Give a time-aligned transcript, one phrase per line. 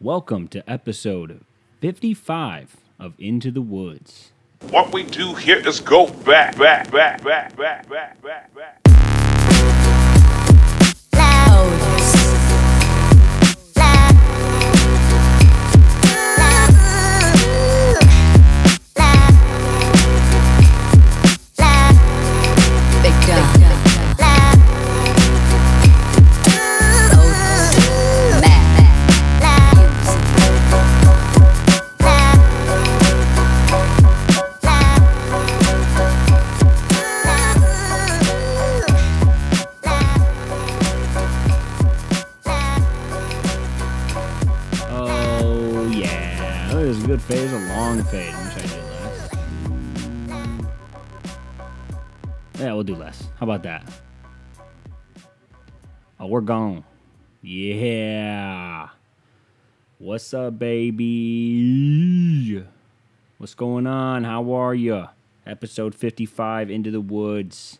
[0.00, 1.40] Welcome to episode
[1.80, 4.30] 55 of Into the Woods.
[4.68, 9.05] What we do here is go back, back, back, back, back, back, back, back.
[47.26, 47.50] Fade.
[47.50, 48.32] Was a long fade.
[48.34, 49.30] I wish I did less.
[52.58, 53.28] Yeah, we'll do less.
[53.38, 53.84] How about that?
[56.20, 56.84] Oh, we're gone.
[57.42, 58.88] Yeah.
[59.98, 61.04] What's up, baby?
[63.38, 64.24] What's going on?
[64.24, 65.08] How are you?
[65.46, 67.78] Episode 55 Into the Woods.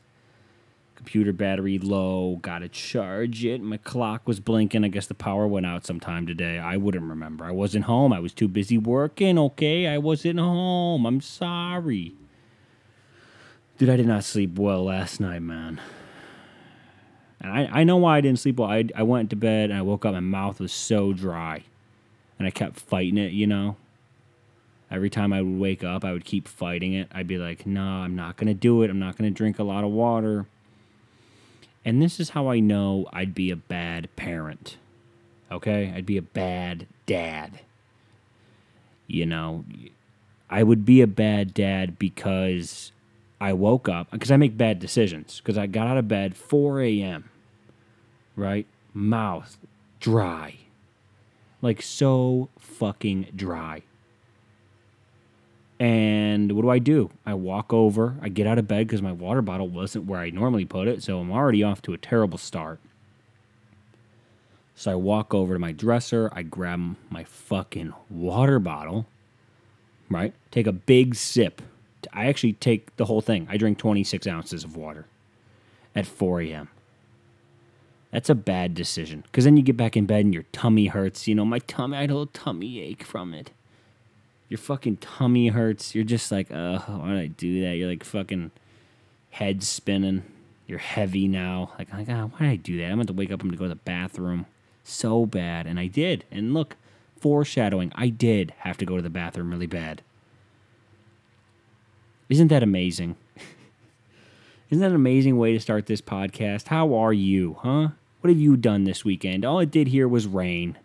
[1.06, 2.40] Computer battery low.
[2.42, 3.62] Gotta charge it.
[3.62, 4.82] My clock was blinking.
[4.82, 6.58] I guess the power went out sometime today.
[6.58, 7.44] I wouldn't remember.
[7.44, 8.12] I wasn't home.
[8.12, 9.86] I was too busy working, okay?
[9.86, 11.06] I wasn't home.
[11.06, 12.14] I'm sorry.
[13.78, 15.80] Dude, I did not sleep well last night, man.
[17.40, 18.68] And I, I know why I didn't sleep well.
[18.68, 21.62] I, I went to bed and I woke up, my mouth was so dry.
[22.36, 23.76] And I kept fighting it, you know?
[24.90, 27.08] Every time I would wake up, I would keep fighting it.
[27.12, 28.90] I'd be like, no, I'm not going to do it.
[28.90, 30.46] I'm not going to drink a lot of water.
[31.86, 34.76] And this is how I know I'd be a bad parent.
[35.52, 35.92] Okay?
[35.94, 37.60] I'd be a bad dad.
[39.06, 39.64] You know,
[40.50, 42.90] I would be a bad dad because
[43.40, 45.40] I woke up, because I make bad decisions.
[45.40, 47.30] Because I got out of bed 4 a.m.,
[48.34, 48.66] right?
[48.92, 49.56] Mouth
[50.00, 50.56] dry.
[51.62, 53.82] Like so fucking dry.
[55.78, 57.10] And what do I do?
[57.26, 60.30] I walk over, I get out of bed because my water bottle wasn't where I
[60.30, 62.80] normally put it, so I'm already off to a terrible start.
[64.74, 69.06] So I walk over to my dresser, I grab my fucking water bottle,
[70.08, 70.34] right?
[70.50, 71.60] Take a big sip.
[72.12, 73.46] I actually take the whole thing.
[73.50, 75.06] I drink 26 ounces of water
[75.94, 76.68] at 4 a.m.
[78.12, 81.26] That's a bad decision because then you get back in bed and your tummy hurts.
[81.26, 83.50] You know, my tummy, I had a little tummy ache from it
[84.48, 85.94] your fucking tummy hurts.
[85.94, 87.76] You're just like, oh, why did I do that?
[87.76, 88.50] You're like fucking
[89.30, 90.22] head spinning.
[90.66, 91.72] You're heavy now.
[91.78, 92.86] Like, like ah, why did I do that?
[92.86, 93.42] I'm going to wake up.
[93.42, 94.46] I'm going to go to the bathroom.
[94.84, 95.66] So bad.
[95.66, 96.24] And I did.
[96.30, 96.76] And look,
[97.20, 97.92] foreshadowing.
[97.94, 100.02] I did have to go to the bathroom really bad.
[102.28, 103.16] Isn't that amazing?
[104.70, 106.68] Isn't that an amazing way to start this podcast?
[106.68, 107.88] How are you, huh?
[108.20, 109.44] What have you done this weekend?
[109.44, 110.76] All it did here was rain.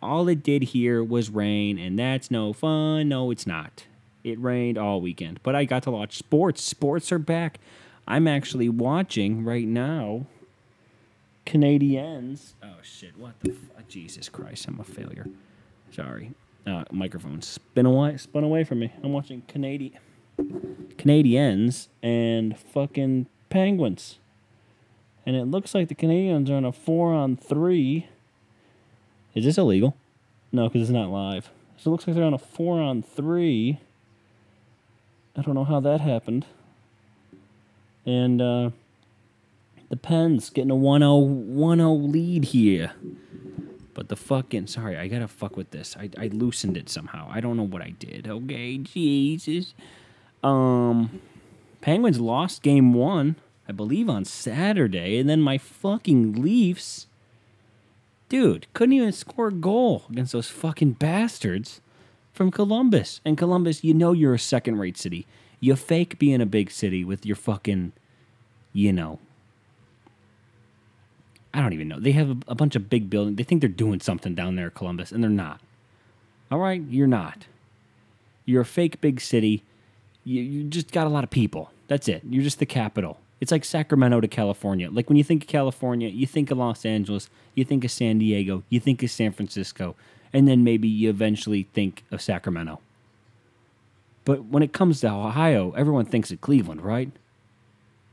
[0.00, 3.08] All it did here was rain, and that's no fun.
[3.08, 3.84] No, it's not.
[4.22, 6.62] It rained all weekend, but I got to watch sports.
[6.62, 7.58] Sports are back.
[8.06, 10.26] I'm actually watching right now.
[11.46, 12.52] Canadiens.
[12.62, 13.18] Oh shit!
[13.18, 13.50] What the?
[13.50, 14.68] F- Jesus Christ!
[14.68, 15.26] I'm a failure.
[15.90, 16.32] Sorry.
[16.66, 18.92] Uh, microphone spin away, spun away from me.
[19.02, 19.98] I'm watching Canadian
[20.96, 24.18] Canadiens and fucking Penguins,
[25.24, 28.08] and it looks like the Canadiens are on a four on three.
[29.34, 29.96] Is this illegal?
[30.52, 31.50] No, because it's not live.
[31.76, 33.78] So it looks like they're on a four on three.
[35.36, 36.46] I don't know how that happened.
[38.04, 38.70] And uh,
[39.88, 42.92] the Pens getting a 1 0 1 0 lead here.
[43.94, 44.68] But the fucking.
[44.68, 45.96] Sorry, I gotta fuck with this.
[45.98, 47.28] I, I loosened it somehow.
[47.30, 48.28] I don't know what I did.
[48.28, 49.74] Okay, Jesus.
[50.42, 51.20] Um,
[51.80, 53.36] Penguins lost game one,
[53.68, 55.18] I believe, on Saturday.
[55.18, 57.07] And then my fucking Leafs
[58.28, 61.80] dude, couldn't even score a goal against those fucking bastards
[62.32, 63.20] from Columbus.
[63.24, 65.26] And Columbus, you know you're a second rate city.
[65.60, 67.92] You fake being a big city with your fucking,
[68.72, 69.18] you know.
[71.52, 71.98] I don't even know.
[71.98, 73.36] They have a, a bunch of big buildings.
[73.36, 75.60] They think they're doing something down there, Columbus, and they're not.
[76.50, 76.82] All right?
[76.88, 77.46] You're not.
[78.44, 79.64] You're a fake big city.
[80.24, 81.70] You, you just got a lot of people.
[81.88, 82.22] That's it.
[82.28, 83.18] You're just the capital.
[83.40, 84.90] It's like Sacramento to California.
[84.90, 88.18] Like when you think of California, you think of Los Angeles, you think of San
[88.18, 89.94] Diego, you think of San Francisco,
[90.32, 92.80] and then maybe you eventually think of Sacramento.
[94.24, 97.10] But when it comes to Ohio, everyone thinks of Cleveland, right?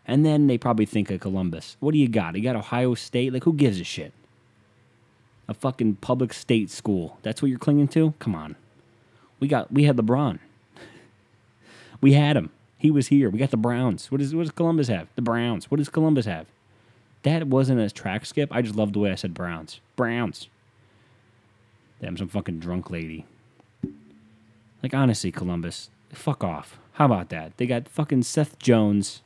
[0.07, 1.75] And then they probably think of Columbus.
[1.79, 2.35] What do you got?
[2.35, 3.33] You got Ohio State?
[3.33, 4.13] Like, who gives a shit?
[5.47, 7.17] A fucking public state school.
[7.23, 8.13] That's what you're clinging to?
[8.19, 8.55] Come on.
[9.39, 10.39] We got we had LeBron.
[12.01, 12.51] We had him.
[12.85, 13.31] He was here.
[13.31, 14.11] We got the Browns.
[14.11, 15.07] What, is, what does Columbus have?
[15.15, 15.71] The Browns.
[15.71, 16.45] What does Columbus have?
[17.23, 18.49] That wasn't a track skip.
[18.51, 19.79] I just loved the way I said Browns.
[19.95, 20.49] Browns.
[21.99, 23.25] Damn, some fucking drunk lady.
[24.83, 26.77] Like honestly, Columbus, fuck off.
[26.91, 27.57] How about that?
[27.57, 29.23] They got fucking Seth Jones,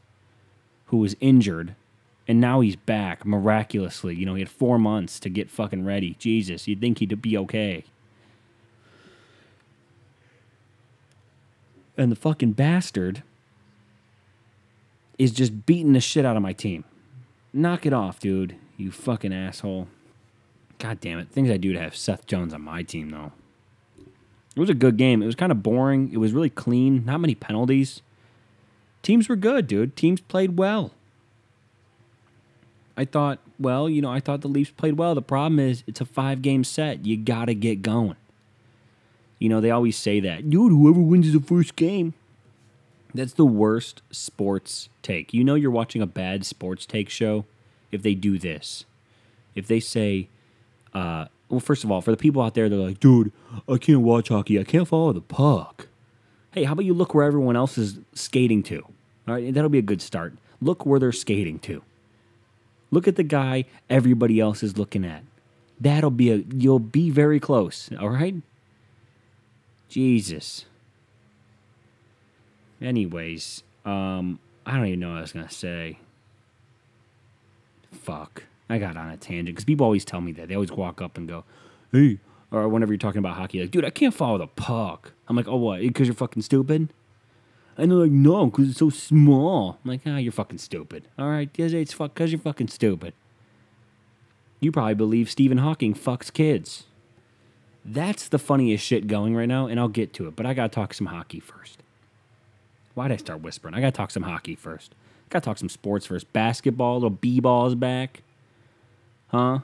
[0.85, 1.75] who was injured,
[2.29, 4.15] and now he's back miraculously.
[4.15, 6.15] You know, he had four months to get fucking ready.
[6.17, 7.83] Jesus, you'd think he'd be okay.
[11.97, 13.21] And the fucking bastard
[15.19, 16.85] is just beating the shit out of my team.
[17.53, 18.55] Knock it off, dude.
[18.77, 19.87] You fucking asshole.
[20.79, 21.29] God damn it.
[21.29, 23.33] Things I do to have Seth Jones on my team, though.
[24.55, 25.21] It was a good game.
[25.21, 26.11] It was kind of boring.
[26.11, 27.05] It was really clean.
[27.05, 28.01] Not many penalties.
[29.03, 29.95] Teams were good, dude.
[29.95, 30.91] Teams played well.
[32.97, 35.15] I thought, well, you know, I thought the Leafs played well.
[35.15, 37.05] The problem is it's a five game set.
[37.05, 38.17] You got to get going.
[39.37, 40.49] You know, they always say that.
[40.49, 42.13] Dude, whoever wins the first game.
[43.13, 45.33] That's the worst sports take.
[45.33, 47.45] You know, you're watching a bad sports take show
[47.91, 48.85] if they do this.
[49.55, 50.29] If they say,
[50.93, 53.31] uh, well, first of all, for the people out there, they're like, dude,
[53.67, 54.59] I can't watch hockey.
[54.59, 55.87] I can't follow the puck.
[56.51, 58.81] Hey, how about you look where everyone else is skating to?
[59.27, 60.35] All right, that'll be a good start.
[60.61, 61.83] Look where they're skating to.
[62.91, 65.23] Look at the guy everybody else is looking at.
[65.79, 68.35] That'll be a, you'll be very close, all right?
[69.87, 70.65] Jesus.
[72.81, 75.99] Anyways, um, I don't even know what I was gonna say.
[77.91, 80.47] Fuck, I got on a tangent because people always tell me that.
[80.47, 81.43] They always walk up and go,
[81.91, 82.19] "Hey,"
[82.51, 85.47] or whenever you're talking about hockey, like, "Dude, I can't follow the puck." I'm like,
[85.47, 85.81] "Oh, what?
[85.81, 86.93] Because you're fucking stupid."
[87.77, 91.29] And they're like, "No, because it's so small." I'm like, "Ah, you're fucking stupid." All
[91.29, 93.13] right, because it's fuck, because you're fucking stupid.
[94.59, 96.85] You probably believe Stephen Hawking fucks kids.
[97.85, 100.35] That's the funniest shit going right now, and I'll get to it.
[100.35, 101.81] But I gotta talk some hockey first.
[102.99, 103.73] Why'd I start whispering?
[103.73, 104.93] I gotta talk some hockey first.
[105.29, 106.33] Gotta talk some sports first.
[106.33, 108.23] Basketball, little B ball's back.
[109.27, 109.59] Huh?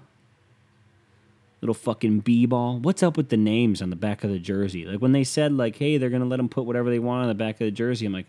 [1.60, 2.80] Little fucking B ball.
[2.80, 4.86] What's up with the names on the back of the jersey?
[4.86, 7.28] Like when they said, like, hey, they're gonna let them put whatever they want on
[7.28, 8.28] the back of the jersey, I'm like,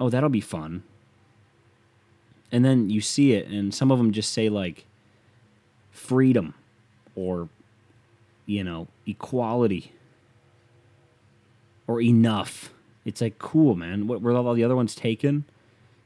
[0.00, 0.82] oh, that'll be fun.
[2.50, 4.84] And then you see it, and some of them just say, like,
[5.92, 6.54] freedom
[7.14, 7.48] or,
[8.46, 9.92] you know, equality
[11.86, 12.72] or enough.
[13.06, 14.08] It's like cool, man.
[14.08, 15.44] What were all the other ones taken?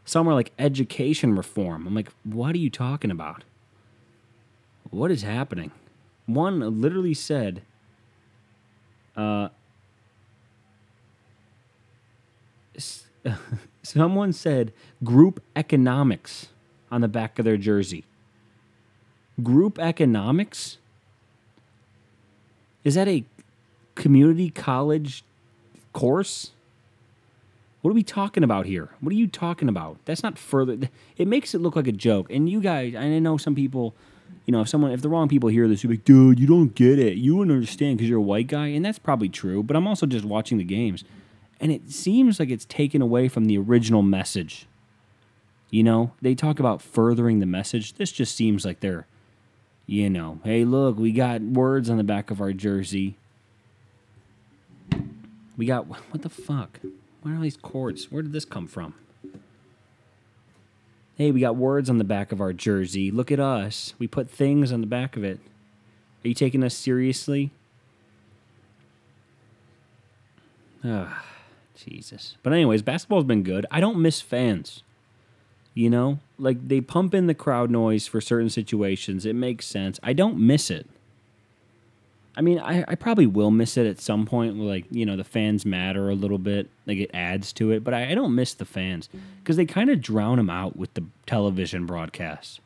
[0.04, 1.86] Some are like education reform.
[1.86, 3.42] I'm like, what are you talking about?
[4.90, 5.70] What is happening?
[6.26, 7.62] One literally said,
[9.16, 9.48] uh,
[13.82, 14.72] someone said
[15.02, 16.48] group economics
[16.90, 18.04] on the back of their jersey.
[19.42, 20.76] Group economics?
[22.84, 23.24] Is that a
[23.94, 25.24] community college
[25.94, 26.50] course?
[27.82, 28.90] What are we talking about here?
[29.00, 29.98] What are you talking about?
[30.04, 30.78] That's not further.
[31.16, 32.30] It makes it look like a joke.
[32.30, 33.94] And you guys, I know some people,
[34.44, 36.74] you know, if someone, if the wrong people hear this, you're like, dude, you don't
[36.74, 37.16] get it.
[37.16, 38.66] You wouldn't understand because you're a white guy.
[38.66, 39.62] And that's probably true.
[39.62, 41.04] But I'm also just watching the games.
[41.58, 44.66] And it seems like it's taken away from the original message.
[45.70, 47.94] You know, they talk about furthering the message.
[47.94, 49.06] This just seems like they're,
[49.86, 53.16] you know, hey, look, we got words on the back of our jersey.
[55.56, 56.80] We got, what the fuck?
[57.22, 58.10] Where are all these cords?
[58.10, 58.94] Where did this come from?
[61.16, 63.10] Hey, we got words on the back of our jersey.
[63.10, 63.92] Look at us.
[63.98, 65.38] We put things on the back of it.
[66.24, 67.50] Are you taking us seriously?
[70.82, 71.24] Ah,
[71.74, 72.36] Jesus.
[72.42, 73.66] But anyways, basketball's been good.
[73.70, 74.82] I don't miss fans.
[75.74, 79.24] You know, like they pump in the crowd noise for certain situations.
[79.24, 80.00] It makes sense.
[80.02, 80.88] I don't miss it.
[82.40, 84.56] I mean, I, I probably will miss it at some point.
[84.56, 86.70] Like, you know, the fans matter a little bit.
[86.86, 87.84] Like, it adds to it.
[87.84, 89.10] But I, I don't miss the fans
[89.42, 92.58] because they kind of drown them out with the television broadcasts.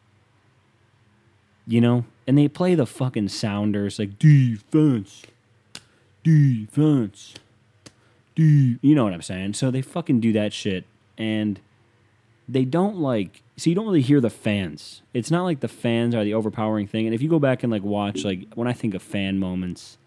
[1.67, 2.05] You know?
[2.25, 5.25] And they play the fucking sounders like, defense,
[6.23, 7.35] defense,
[8.37, 9.55] de You know what I'm saying?
[9.55, 10.85] So they fucking do that shit.
[11.19, 11.59] And
[12.49, 15.03] they don't like so you don't really hear the fans.
[15.13, 17.07] It's not like the fans are the overpowering thing.
[17.07, 19.99] And if you go back and like watch like when i think of fan moments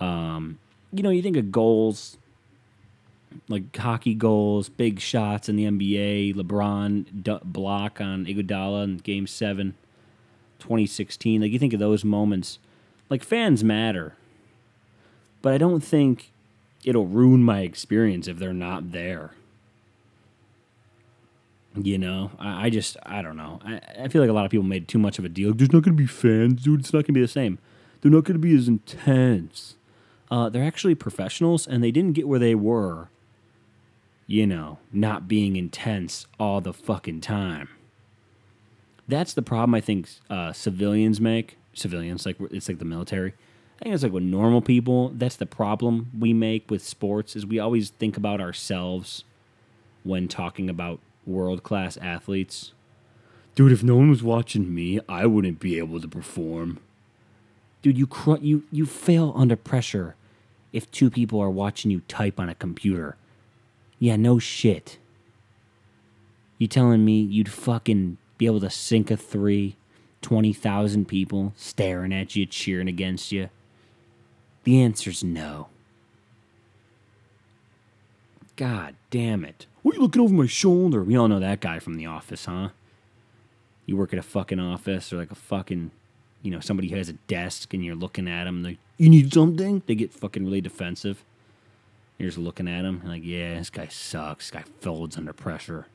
[0.00, 0.58] um
[0.92, 2.16] you know you think of goals
[3.48, 9.26] like hockey goals big shots in the nba lebron d- block on Iguodala in game
[9.26, 9.74] 7
[10.58, 12.58] 2016 like you think of those moments.
[13.10, 14.14] Like fans matter.
[15.42, 16.30] But i don't think
[16.84, 19.32] it'll ruin my experience if they're not there
[21.76, 23.60] you know, I, I just I don't know.
[23.64, 25.54] I, I feel like a lot of people made too much of a deal.
[25.54, 26.80] There's not going to be fans, dude.
[26.80, 27.58] It's not going to be the same.
[28.00, 29.76] They're not going to be as intense.
[30.30, 33.08] Uh, they're actually professionals, and they didn't get where they were.
[34.26, 37.68] You know, not being intense all the fucking time.
[39.08, 41.58] That's the problem I think uh, civilians make.
[41.74, 43.34] Civilians, like it's like the military.
[43.80, 47.44] I think it's like with normal people, that's the problem we make with sports is
[47.44, 49.24] we always think about ourselves
[50.04, 52.72] when talking about world class athletes.
[53.54, 56.78] Dude, if no one was watching me, I wouldn't be able to perform.
[57.82, 60.14] Dude, you cr- you you fail under pressure
[60.72, 63.16] if two people are watching you type on a computer.
[63.98, 64.98] Yeah, no shit.
[66.58, 69.76] You telling me you'd fucking be able to sink a three,
[70.22, 73.50] 20,000 people staring at you, cheering against you?
[74.64, 75.68] The answer's no.
[78.56, 79.66] God damn it.
[79.82, 81.02] What are you looking over my shoulder?
[81.02, 82.68] We all know that guy from the office, huh?
[83.86, 85.90] You work at a fucking office or like a fucking,
[86.42, 88.62] you know, somebody who has a desk and you're looking at them.
[88.62, 89.82] Like, you need something?
[89.86, 91.24] They get fucking really defensive.
[92.18, 94.50] You're just looking at him, like, yeah, this guy sucks.
[94.50, 95.86] This guy folds under pressure.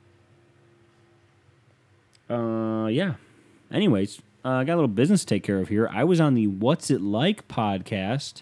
[2.30, 3.14] Uh, yeah.
[3.72, 5.90] Anyways, uh, I got a little business to take care of here.
[5.92, 8.42] I was on the What's It Like podcast.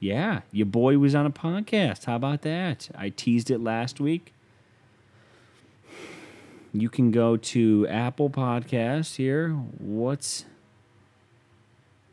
[0.00, 2.04] Yeah, your boy was on a podcast.
[2.06, 2.90] How about that?
[2.96, 4.32] I teased it last week.
[6.78, 9.52] You can go to Apple Podcasts here.
[9.78, 10.44] What's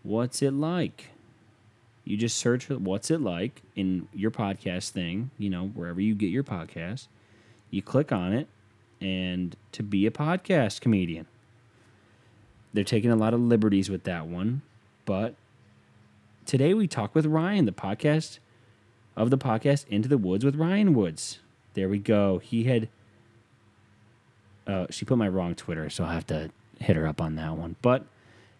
[0.03, 1.09] What's it like?
[2.05, 6.15] You just search for what's it like in your podcast thing, you know, wherever you
[6.15, 7.07] get your podcast.
[7.71, 8.47] You click on it
[9.01, 11.25] and to be a podcast comedian.
[12.73, 14.61] They're taking a lot of liberties with that one,
[15.03, 15.35] but
[16.45, 18.39] today we talk with Ryan, the podcast
[19.17, 21.39] of the podcast Into the Woods with Ryan Woods.
[21.73, 22.37] There we go.
[22.37, 22.87] He had
[24.67, 27.57] uh, she put my wrong Twitter, so I'll have to hit her up on that
[27.57, 27.75] one.
[27.81, 28.05] But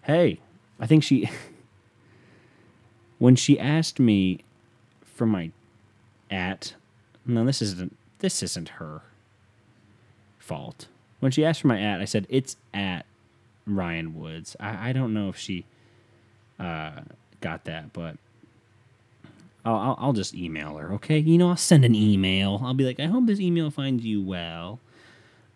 [0.03, 0.39] hey,
[0.79, 1.29] I think she
[3.19, 4.43] when she asked me
[5.03, 5.51] for my
[6.29, 6.73] at
[7.25, 9.01] no this isn't this isn't her
[10.39, 10.87] fault.
[11.19, 13.05] When she asked for my at i said it's at
[13.65, 14.55] ryan woods.
[14.59, 15.65] I, I don't know if she
[16.59, 17.01] uh,
[17.39, 18.17] got that but
[19.65, 21.19] I'll, I'll just email her okay?
[21.19, 22.61] You know i'll send an email.
[22.63, 24.79] I'll be like i hope this email finds you well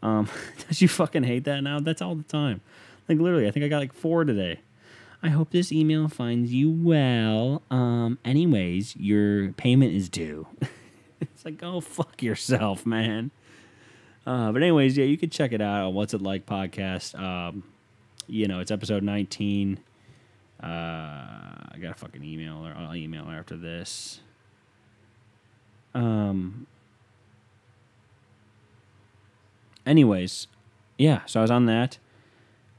[0.04, 0.28] um
[0.68, 2.62] does you fucking hate that now that's all the time
[3.08, 4.60] like literally i think i got like four today
[5.24, 7.64] I hope this email finds you well.
[7.72, 10.48] Um, anyways, your payment is due.
[11.22, 13.32] it's like, oh, fuck yourself, man.
[14.28, 17.20] Uh, but anyways, yeah, you can check it out on What's It Like podcast.
[17.20, 17.64] Um,
[18.28, 19.80] you know, it's episode 19.
[20.62, 24.20] Uh, I got a fucking email, or I'll email her after this.
[25.96, 26.68] Um.
[29.88, 30.48] Anyways,
[30.98, 31.98] yeah, so I was on that.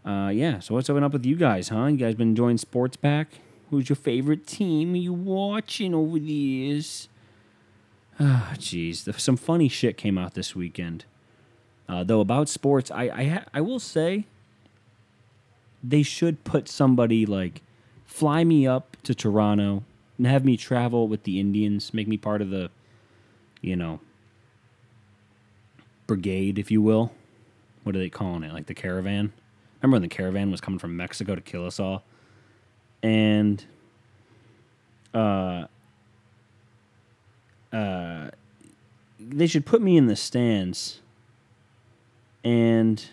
[0.05, 1.87] Uh, yeah, so what's going up with you guys, huh?
[1.87, 3.29] You guys been enjoying sports back?
[3.71, 4.95] Who's your favorite team?
[4.95, 7.09] You watching over the years?
[8.21, 9.17] Ah, jeez.
[9.21, 11.05] Some funny shit came out this weekend.
[11.89, 14.27] Uh, though about sports, I I, ha- I will say
[15.85, 17.63] they should put somebody like
[18.07, 19.85] fly me up to Toronto
[20.17, 22.71] and have me travel with the Indians, make me part of the,
[23.61, 24.01] you know,
[26.09, 27.13] brigade, if you will.
[27.85, 28.53] What are they calling it?
[28.53, 29.33] Like the caravan?
[29.81, 32.03] Remember when the caravan was coming from Mexico to kill us all?
[33.05, 33.65] And
[35.15, 35.67] uh
[37.73, 38.31] uh
[39.21, 41.01] they should put me in the stands
[42.45, 43.07] and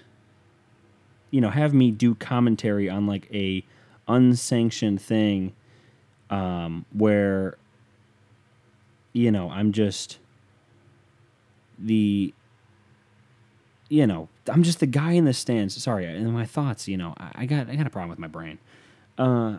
[1.32, 3.64] you know have me do commentary on like a
[4.08, 5.54] unsanctioned thing
[6.30, 7.58] um where
[9.14, 10.18] you know I'm just
[11.80, 12.34] the
[13.90, 15.82] you know, I'm just the guy in the stands.
[15.82, 18.28] Sorry, in my thoughts, you know, I, I got I got a problem with my
[18.28, 18.58] brain.
[19.18, 19.58] Uh,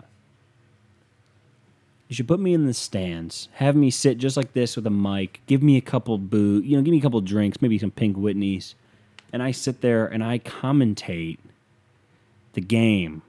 [2.09, 4.91] you should put me in the stands, have me sit just like this with a
[4.91, 7.91] mic, give me a couple boo, you know, give me a couple drinks, maybe some
[7.91, 8.75] pink Whitneys,
[9.33, 11.39] and I sit there and I commentate
[12.53, 13.23] the game.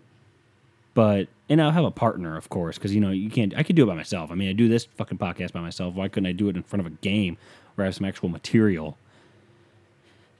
[0.94, 3.56] But and I'll have a partner, of course, because you know you can't.
[3.56, 4.32] I could do it by myself.
[4.32, 5.94] I mean, I do this fucking podcast by myself.
[5.94, 7.38] Why couldn't I do it in front of a game
[7.75, 8.98] where I have some actual material?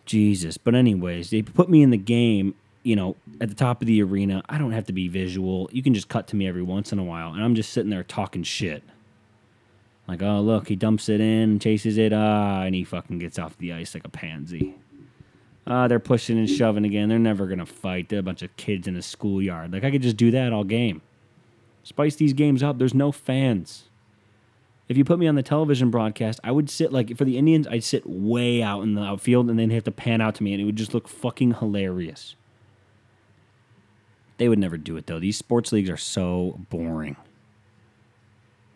[0.08, 0.58] Jesus.
[0.58, 4.02] But anyways, they put me in the game, you know, at the top of the
[4.02, 4.42] arena.
[4.50, 5.70] I don't have to be visual.
[5.72, 7.92] You can just cut to me every once in a while, and I'm just sitting
[7.92, 8.84] there talking shit.
[10.08, 13.58] Like, oh look, he dumps it in, chases it, ah, and he fucking gets off
[13.58, 14.76] the ice like a pansy.
[15.68, 17.10] Ah, they're pushing and shoving again.
[17.10, 18.08] They're never gonna fight.
[18.08, 19.74] They're a bunch of kids in a schoolyard.
[19.74, 21.02] Like I could just do that all game.
[21.84, 22.78] Spice these games up.
[22.78, 23.87] There's no fans.
[24.88, 27.68] If you put me on the television broadcast, I would sit like for the Indians,
[27.68, 30.44] I'd sit way out in the outfield and then they have to pan out to
[30.44, 32.36] me and it would just look fucking hilarious.
[34.38, 35.20] They would never do it though.
[35.20, 37.18] These sports leagues are so boring.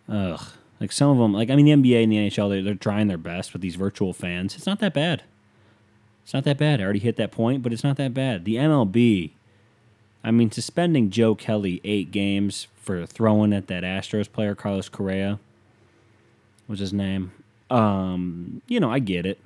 [0.09, 0.41] Ugh.
[0.81, 3.07] Like some of them, like I mean, the NBA and the NHL, they're, they're trying
[3.07, 4.55] their best with these virtual fans.
[4.55, 5.23] It's not that bad.
[6.23, 6.81] It's not that bad.
[6.81, 8.43] I already hit that point, but it's not that bad.
[8.43, 9.31] The MLB,
[10.23, 15.39] I mean, suspending Joe Kelly eight games for throwing at that Astros player, Carlos Correa,
[16.71, 17.31] was his name.
[17.69, 19.37] Um, you know, I get it.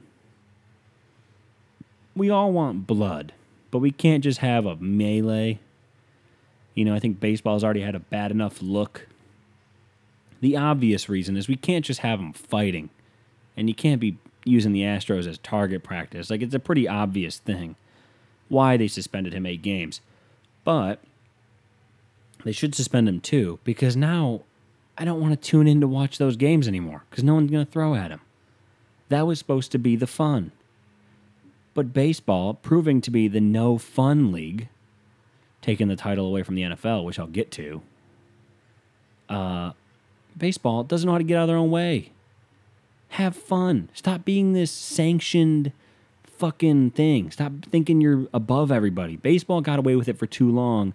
[2.15, 3.33] We all want blood,
[3.71, 5.59] but we can't just have a melee.
[6.75, 9.07] You know, I think baseball's already had a bad enough look.
[10.39, 12.89] The obvious reason is we can't just have them fighting,
[13.57, 16.29] and you can't be using the Astros as target practice.
[16.29, 17.75] Like, it's a pretty obvious thing
[18.47, 20.01] why they suspended him eight games.
[20.63, 20.99] But
[22.43, 24.41] they should suspend him too, because now
[24.97, 27.65] I don't want to tune in to watch those games anymore, because no one's going
[27.65, 28.21] to throw at him.
[29.09, 30.51] That was supposed to be the fun.
[31.73, 34.69] But baseball, proving to be the no fun league,
[35.61, 37.81] taking the title away from the NFL, which I'll get to,
[39.27, 39.71] uh,
[40.37, 42.11] baseball doesn't know how to get out of their own way.
[43.09, 43.89] Have fun.
[43.93, 45.71] Stop being this sanctioned
[46.23, 47.31] fucking thing.
[47.31, 49.17] Stop thinking you're above everybody.
[49.17, 50.93] Baseball got away with it for too long,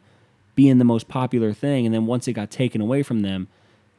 [0.54, 1.86] being the most popular thing.
[1.86, 3.48] And then once it got taken away from them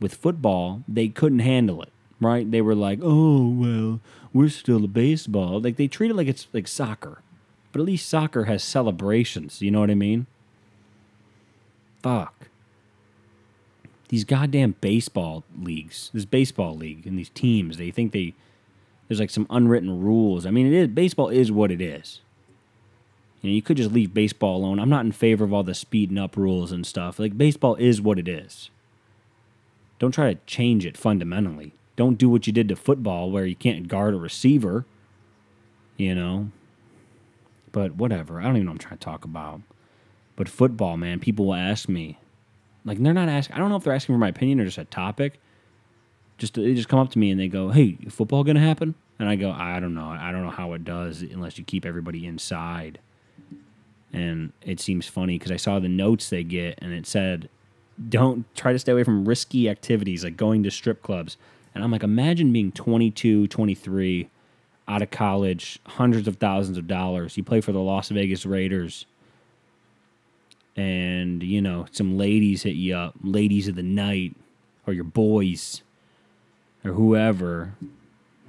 [0.01, 2.49] with football, they couldn't handle it, right?
[2.49, 4.01] They were like, oh, well,
[4.33, 5.61] we're still a baseball.
[5.61, 7.21] Like they treat it like it's like soccer.
[7.71, 9.61] But at least soccer has celebrations.
[9.61, 10.25] You know what I mean?
[12.01, 12.47] Fuck.
[14.09, 18.33] These goddamn baseball leagues, this baseball league, and these teams, they think they
[19.07, 20.45] there's like some unwritten rules.
[20.45, 22.19] I mean, it is baseball is what it is.
[23.41, 24.79] You know, you could just leave baseball alone.
[24.79, 27.19] I'm not in favor of all the speeding up rules and stuff.
[27.19, 28.69] Like baseball is what it is.
[30.01, 31.75] Don't try to change it fundamentally.
[31.95, 34.87] Don't do what you did to football where you can't guard a receiver.
[35.95, 36.49] You know.
[37.71, 38.39] But whatever.
[38.39, 39.61] I don't even know what I'm trying to talk about.
[40.35, 42.17] But football, man, people will ask me.
[42.83, 44.79] Like they're not asking I don't know if they're asking for my opinion or just
[44.79, 45.39] a topic
[46.39, 49.29] just they just come up to me and they go, "Hey, football gonna happen?" And
[49.29, 50.07] I go, "I don't know.
[50.07, 52.97] I don't know how it does unless you keep everybody inside."
[54.11, 57.47] And it seems funny because I saw the notes they get and it said,
[58.09, 61.37] "Don't try to stay away from risky activities like going to strip clubs."
[61.73, 64.29] And I'm like, imagine being 22, 23,
[64.87, 67.37] out of college, hundreds of thousands of dollars.
[67.37, 69.05] You play for the Las Vegas Raiders
[70.75, 74.35] and you know some ladies hit you up ladies of the night
[74.87, 75.81] or your boys
[76.83, 77.73] or whoever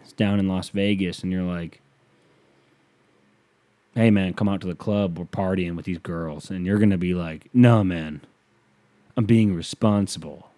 [0.04, 1.80] is down in Las Vegas and you're like,
[3.94, 6.50] hey man, come out to the club, we're partying with these girls.
[6.50, 8.22] And you're to be like, no man,
[9.16, 10.50] I'm being responsible.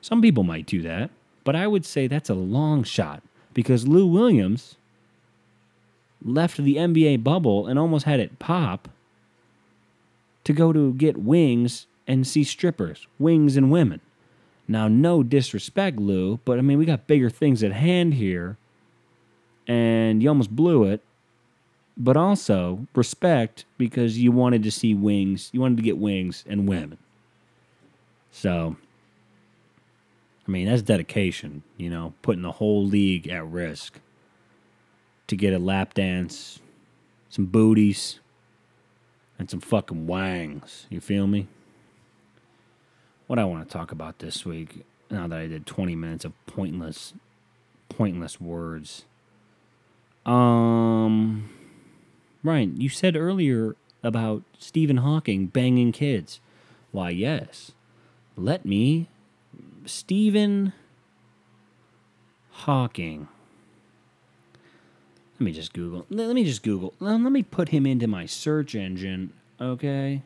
[0.00, 1.10] Some people might do that,
[1.44, 4.76] but I would say that's a long shot because Lou Williams
[6.24, 8.88] left the NBA bubble and almost had it pop
[10.44, 14.00] to go to get wings and see strippers, wings and women.
[14.66, 18.56] Now, no disrespect, Lou, but I mean, we got bigger things at hand here,
[19.66, 21.02] and you almost blew it.
[21.96, 26.68] But also, respect because you wanted to see wings, you wanted to get wings and
[26.68, 26.98] women.
[28.30, 28.76] So,
[30.46, 34.00] I mean, that's dedication, you know, putting the whole league at risk
[35.26, 36.60] to get a lap dance,
[37.28, 38.20] some booties,
[39.38, 40.86] and some fucking wangs.
[40.90, 41.48] You feel me?
[43.28, 46.32] what I want to talk about this week, now that I did 20 minutes of
[46.46, 47.12] pointless,
[47.88, 49.04] pointless words.
[50.26, 51.50] Um,
[52.42, 56.40] Ryan, you said earlier about Stephen Hawking banging kids.
[56.90, 57.72] Why, yes.
[58.38, 59.08] Let me.
[59.84, 60.72] Stephen
[62.50, 63.26] Hawking.
[65.34, 66.06] Let me just Google.
[66.08, 66.94] Let me just Google.
[67.00, 70.22] Let me put him into my search engine, okay?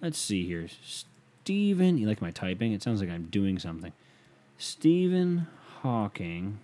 [0.00, 0.68] Let's see here.
[0.82, 2.72] Stephen, you like my typing?
[2.72, 3.92] It sounds like I'm doing something.
[4.56, 5.46] Stephen
[5.82, 6.60] Hawking.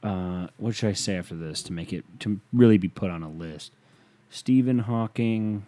[0.00, 3.24] Uh, what should I say after this to make it to really be put on
[3.24, 3.72] a list?
[4.30, 5.66] Stephen Hawking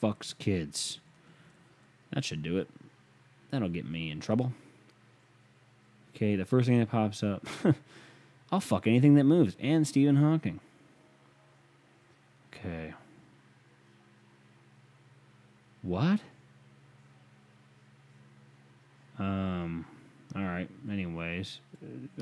[0.00, 1.00] fucks kids.
[2.12, 2.68] That should do it.
[3.50, 4.52] That'll get me in trouble.
[6.14, 7.46] Okay, the first thing that pops up.
[8.52, 9.56] I'll fuck anything that moves.
[9.60, 10.60] And Stephen Hawking.
[12.54, 12.94] Okay.
[15.82, 16.20] What?
[19.18, 19.86] Um,
[20.34, 20.68] all right.
[20.90, 21.60] Anyways,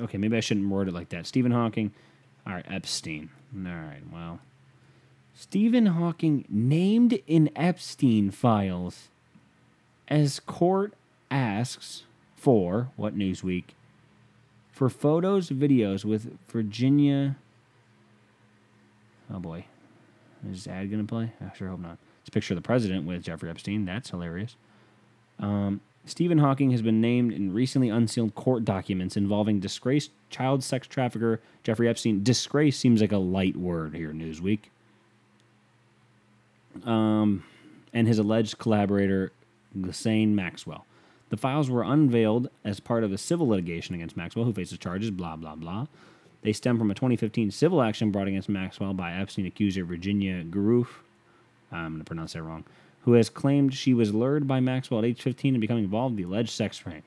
[0.01, 1.25] okay, maybe I shouldn't word it like that.
[1.25, 1.91] Stephen Hawking.
[2.45, 3.29] All right, Epstein.
[3.55, 4.03] All right.
[4.11, 4.39] Well,
[5.33, 9.09] Stephen Hawking named in Epstein files
[10.07, 10.93] as court
[11.31, 12.03] asks
[12.35, 13.65] for what Newsweek
[14.71, 17.37] for photos, videos with Virginia.
[19.33, 19.65] Oh boy,
[20.49, 21.31] is this ad gonna play?
[21.41, 21.97] I sure hope not.
[22.21, 23.85] It's a picture of the president with Jeffrey Epstein.
[23.85, 24.55] That's hilarious.
[25.39, 30.87] Um, Stephen Hawking has been named in recently unsealed court documents involving disgraced child sex
[30.87, 32.23] trafficker Jeffrey Epstein.
[32.23, 34.59] Disgrace seems like a light word here, Newsweek.
[36.83, 37.43] um,
[37.93, 39.31] and his alleged collaborator,
[39.79, 40.85] Ghislaine Maxwell.
[41.29, 45.11] The files were unveiled as part of a civil litigation against Maxwell, who faces charges,
[45.11, 45.87] blah, blah, blah.
[46.43, 50.87] They stem from a 2015 civil action brought against Maxwell by Epstein accuser Virginia Garoof.
[51.71, 52.63] I'm going to pronounce that wrong.
[53.01, 56.17] Who has claimed she was lured by Maxwell at age 15 and becoming involved in
[56.17, 57.03] the alleged sex ring.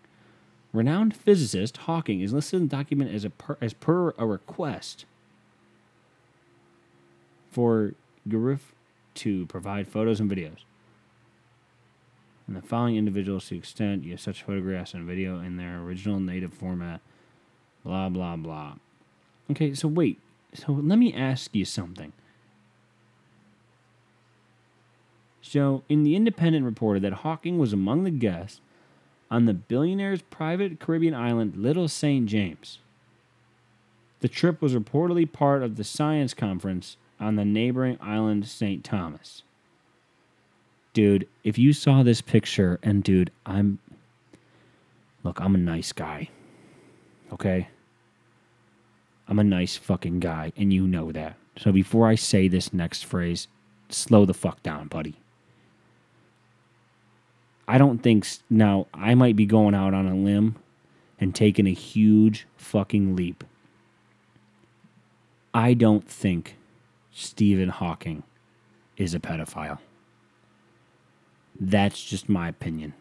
[0.72, 5.06] Renowned physicist Hawking is listed in the document as, a per, as per a request
[7.50, 7.94] for
[8.28, 8.60] Garoof
[9.14, 10.58] to provide photos and videos.
[12.48, 16.18] And the following individuals to the extent use such photographs and video in their original
[16.18, 17.02] native format.
[17.84, 18.74] Blah, blah, blah.
[19.50, 20.18] Okay, so wait.
[20.54, 22.12] So let me ask you something.
[25.42, 28.60] So, in the Independent reported that Hawking was among the guests
[29.30, 32.26] on the billionaire's private Caribbean island, Little St.
[32.26, 32.78] James.
[34.20, 38.82] The trip was reportedly part of the science conference on the neighboring island, St.
[38.82, 39.42] Thomas.
[40.98, 43.78] Dude, if you saw this picture, and dude, I'm.
[45.22, 46.28] Look, I'm a nice guy.
[47.32, 47.68] Okay?
[49.28, 51.36] I'm a nice fucking guy, and you know that.
[51.56, 53.46] So before I say this next phrase,
[53.88, 55.14] slow the fuck down, buddy.
[57.68, 58.26] I don't think.
[58.50, 60.56] Now, I might be going out on a limb
[61.20, 63.44] and taking a huge fucking leap.
[65.54, 66.56] I don't think
[67.12, 68.24] Stephen Hawking
[68.96, 69.78] is a pedophile.
[71.60, 72.94] That's just my opinion.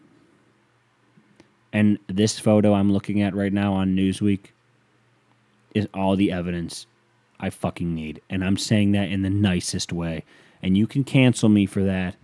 [1.72, 4.46] And this photo I'm looking at right now on Newsweek
[5.74, 6.86] is all the evidence
[7.38, 8.20] I fucking need.
[8.28, 10.24] And I'm saying that in the nicest way.
[10.62, 12.16] And you can cancel me for that,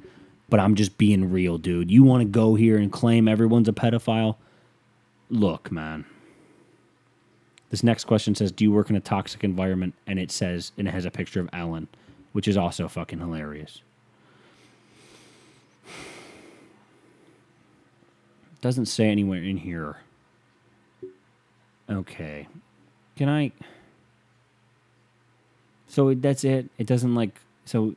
[0.48, 1.90] but I'm just being real, dude.
[1.90, 4.36] You want to go here and claim everyone's a pedophile?
[5.30, 6.04] Look, man.
[7.70, 10.86] This next question says, "Do you work in a toxic environment?" And it says, and
[10.86, 11.88] it has a picture of Ellen,
[12.32, 13.82] which is also fucking hilarious.
[18.64, 19.98] Doesn't say anywhere in here.
[21.90, 22.48] Okay,
[23.14, 23.52] can I?
[25.86, 26.70] So that's it.
[26.78, 27.94] It doesn't like so.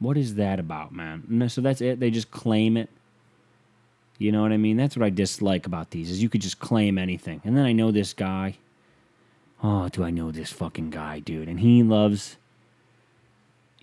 [0.00, 1.22] What is that about, man?
[1.28, 2.00] No, so that's it.
[2.00, 2.90] They just claim it.
[4.18, 4.76] You know what I mean?
[4.76, 7.40] That's what I dislike about these is you could just claim anything.
[7.44, 8.56] And then I know this guy.
[9.62, 11.48] Oh, do I know this fucking guy, dude?
[11.48, 12.36] And he loves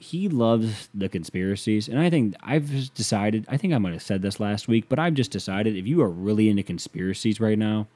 [0.04, 1.88] he loves the conspiracies.
[1.88, 5.00] And I think I've decided, I think I might have said this last week, but
[5.00, 7.88] I've just decided if you are really into conspiracies right now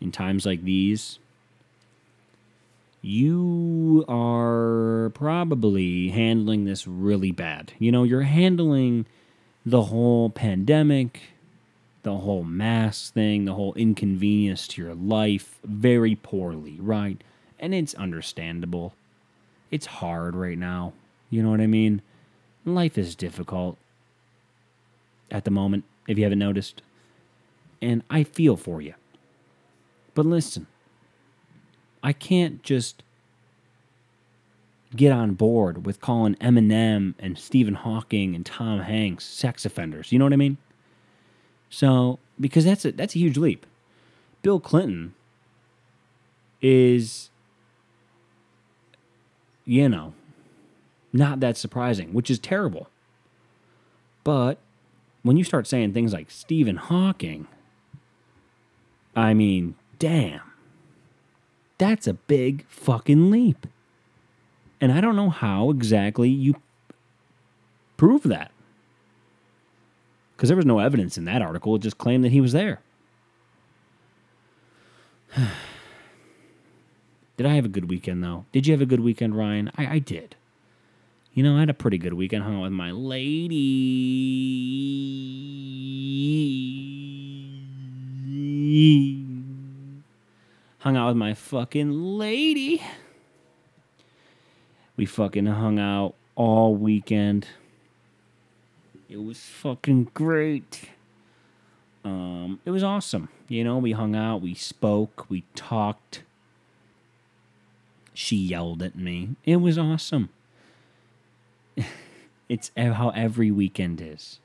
[0.00, 1.18] in times like these,
[3.02, 7.72] you are probably handling this really bad.
[7.78, 9.04] You know, you're handling
[9.66, 11.20] the whole pandemic,
[12.02, 17.22] the whole mask thing, the whole inconvenience to your life very poorly, right?
[17.60, 18.94] And it's understandable.
[19.70, 20.94] It's hard right now.
[21.32, 22.02] You know what I mean?
[22.66, 23.78] Life is difficult
[25.30, 26.82] at the moment, if you haven't noticed.
[27.80, 28.92] And I feel for you.
[30.12, 30.66] But listen,
[32.02, 33.02] I can't just
[34.94, 40.12] get on board with calling Eminem and Stephen Hawking and Tom Hanks sex offenders.
[40.12, 40.58] You know what I mean?
[41.70, 43.64] So, because that's a that's a huge leap.
[44.42, 45.14] Bill Clinton
[46.60, 47.30] is
[49.64, 50.12] you know,
[51.12, 52.88] not that surprising, which is terrible.
[54.24, 54.58] But
[55.22, 57.48] when you start saying things like Stephen Hawking,
[59.14, 60.40] I mean, damn.
[61.78, 63.66] That's a big fucking leap.
[64.80, 66.56] And I don't know how exactly you
[67.96, 68.50] prove that.
[70.36, 71.76] Because there was no evidence in that article.
[71.76, 72.80] It just claimed that he was there.
[77.36, 78.44] did I have a good weekend, though?
[78.50, 79.70] Did you have a good weekend, Ryan?
[79.76, 80.34] I, I did.
[81.34, 82.44] You know, I had a pretty good weekend.
[82.44, 83.56] Hung out with my lady.
[90.80, 92.82] Hung out with my fucking lady.
[94.96, 97.48] We fucking hung out all weekend.
[99.08, 100.90] It was fucking great.
[102.04, 103.28] Um, it was awesome.
[103.48, 106.24] You know, we hung out, we spoke, we talked.
[108.12, 109.36] She yelled at me.
[109.44, 110.28] It was awesome.
[112.48, 114.40] it's how every weekend is.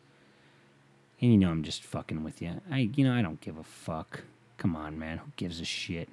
[1.19, 2.61] And you know I'm just fucking with you.
[2.71, 4.23] I you know I don't give a fuck.
[4.57, 5.17] Come on, man.
[5.19, 6.09] Who gives a shit?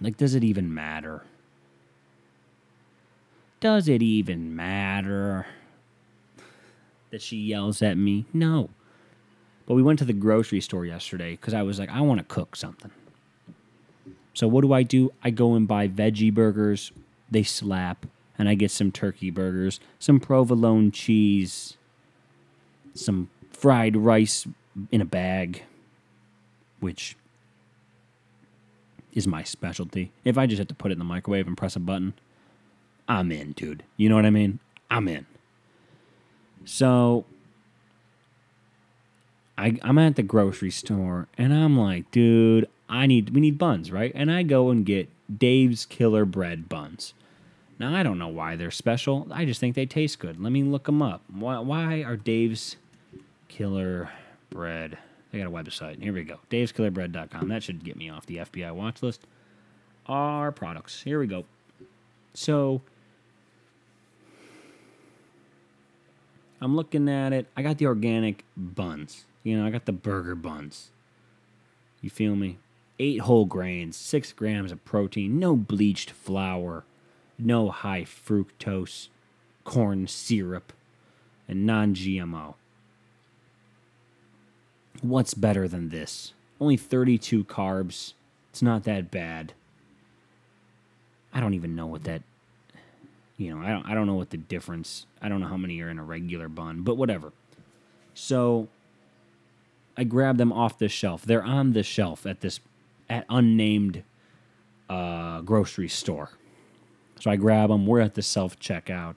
[0.00, 1.22] Like does it even matter?
[3.60, 5.46] Does it even matter
[7.10, 8.26] that she yells at me?
[8.32, 8.70] No.
[9.66, 12.24] But we went to the grocery store yesterday cuz I was like I want to
[12.24, 12.90] cook something.
[14.34, 15.12] So what do I do?
[15.22, 16.90] I go and buy veggie burgers.
[17.32, 18.06] They slap.
[18.38, 21.76] And I get some turkey burgers, some provolone cheese,
[22.94, 24.46] some fried rice
[24.90, 25.62] in a bag,
[26.80, 27.16] which
[29.12, 30.10] is my specialty.
[30.24, 32.14] If I just have to put it in the microwave and press a button,
[33.08, 33.84] I'm in, dude.
[33.96, 34.58] You know what I mean?
[34.90, 35.26] I'm in.
[36.64, 37.24] So
[39.58, 43.90] I, I'm at the grocery store and I'm like, dude, I need we need buns,
[43.90, 44.12] right?
[44.14, 47.14] And I go and get Dave's Killer Bread buns.
[47.82, 49.26] Now I don't know why they're special.
[49.32, 50.40] I just think they taste good.
[50.40, 51.20] Let me look them up.
[51.28, 52.76] Why, why are Dave's
[53.48, 54.08] Killer
[54.50, 54.98] Bread?
[55.32, 56.00] They got a website.
[56.00, 56.38] Here we go.
[56.48, 57.48] Dave'sKillerBread.com.
[57.48, 59.26] That should get me off the FBI watch list.
[60.06, 61.02] Our products.
[61.02, 61.44] Here we go.
[62.34, 62.82] So
[66.60, 67.48] I'm looking at it.
[67.56, 69.24] I got the organic buns.
[69.42, 70.92] You know, I got the burger buns.
[72.00, 72.58] You feel me?
[73.00, 76.84] Eight whole grains, six grams of protein, no bleached flour,
[77.44, 79.08] no high fructose
[79.64, 80.72] corn syrup,
[81.48, 82.54] and non GMO.
[85.00, 86.32] What's better than this?
[86.60, 88.12] Only 32 carbs.
[88.50, 89.54] It's not that bad.
[91.32, 92.22] I don't even know what that
[93.38, 95.06] you know, I don't I don't know what the difference.
[95.20, 97.32] I don't know how many are in a regular bun, but whatever.
[98.14, 98.68] So
[99.96, 101.22] I grab them off the shelf.
[101.22, 102.60] They're on the shelf at this
[103.08, 104.04] at unnamed
[104.88, 106.30] uh, grocery store.
[107.22, 107.86] So I grab them.
[107.86, 109.14] We're at the self checkout.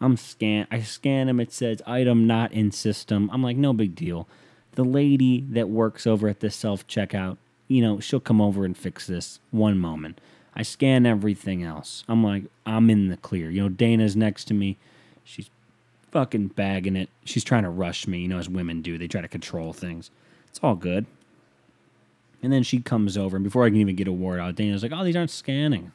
[0.00, 0.68] I'm scan.
[0.70, 1.40] I scan them.
[1.40, 3.28] It says item not in system.
[3.32, 4.28] I'm like, no big deal.
[4.76, 8.76] The lady that works over at the self checkout, you know, she'll come over and
[8.76, 10.20] fix this one moment.
[10.54, 12.04] I scan everything else.
[12.06, 13.50] I'm like, I'm in the clear.
[13.50, 14.76] You know, Dana's next to me.
[15.24, 15.50] She's
[16.12, 17.08] fucking bagging it.
[17.24, 18.98] She's trying to rush me, you know, as women do.
[18.98, 20.12] They try to control things.
[20.48, 21.06] It's all good.
[22.40, 24.84] And then she comes over, and before I can even get a word out, Dana's
[24.84, 25.90] like, oh, these aren't scanning.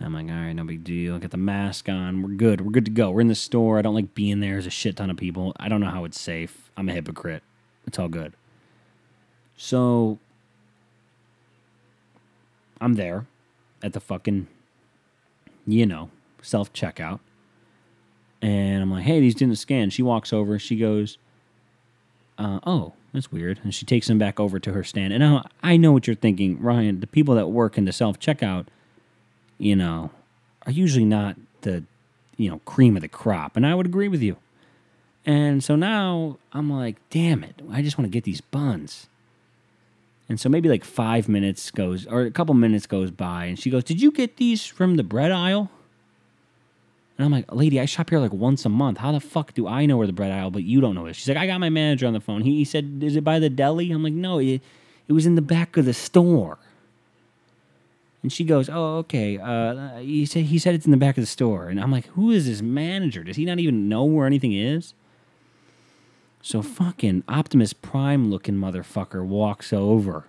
[0.00, 1.18] I'm like, all right, no big deal.
[1.18, 2.22] Get the mask on.
[2.22, 2.60] We're good.
[2.60, 3.10] We're good to go.
[3.10, 3.78] We're in the store.
[3.78, 4.52] I don't like being there.
[4.52, 5.52] There's a shit ton of people.
[5.58, 6.70] I don't know how it's safe.
[6.76, 7.42] I'm a hypocrite.
[7.86, 8.32] It's all good.
[9.56, 10.18] So
[12.80, 13.26] I'm there
[13.82, 14.48] at the fucking,
[15.66, 16.10] you know,
[16.42, 17.20] self checkout.
[18.40, 19.90] And I'm like, hey, these didn't scan.
[19.90, 20.58] She walks over.
[20.58, 21.16] She goes,
[22.38, 23.60] uh, oh, that's weird.
[23.62, 25.12] And she takes them back over to her stand.
[25.12, 26.98] And now I know what you're thinking, Ryan.
[27.00, 28.66] The people that work in the self checkout,
[29.58, 30.10] you know,
[30.66, 31.84] are usually not the,
[32.36, 33.56] you know, cream of the crop.
[33.56, 34.36] And I would agree with you.
[35.24, 37.60] And so now I'm like, damn it.
[37.70, 39.06] I just want to get these buns.
[40.28, 43.70] And so maybe like five minutes goes, or a couple minutes goes by, and she
[43.70, 45.70] goes, Did you get these from the bread aisle?
[47.18, 48.98] And I'm like, Lady, I shop here like once a month.
[48.98, 51.16] How the fuck do I know where the bread aisle, but you don't know it?
[51.16, 52.42] She's like, I got my manager on the phone.
[52.42, 53.90] He, he said, Is it by the deli?
[53.90, 54.62] I'm like, No, it,
[55.06, 56.58] it was in the back of the store.
[58.22, 61.22] And she goes, "Oh, okay." Uh, he said he said it's in the back of
[61.22, 63.24] the store, and I'm like, "Who is this manager?
[63.24, 64.94] Does he not even know where anything is?"
[66.40, 70.24] So fucking Optimus Prime looking motherfucker walks over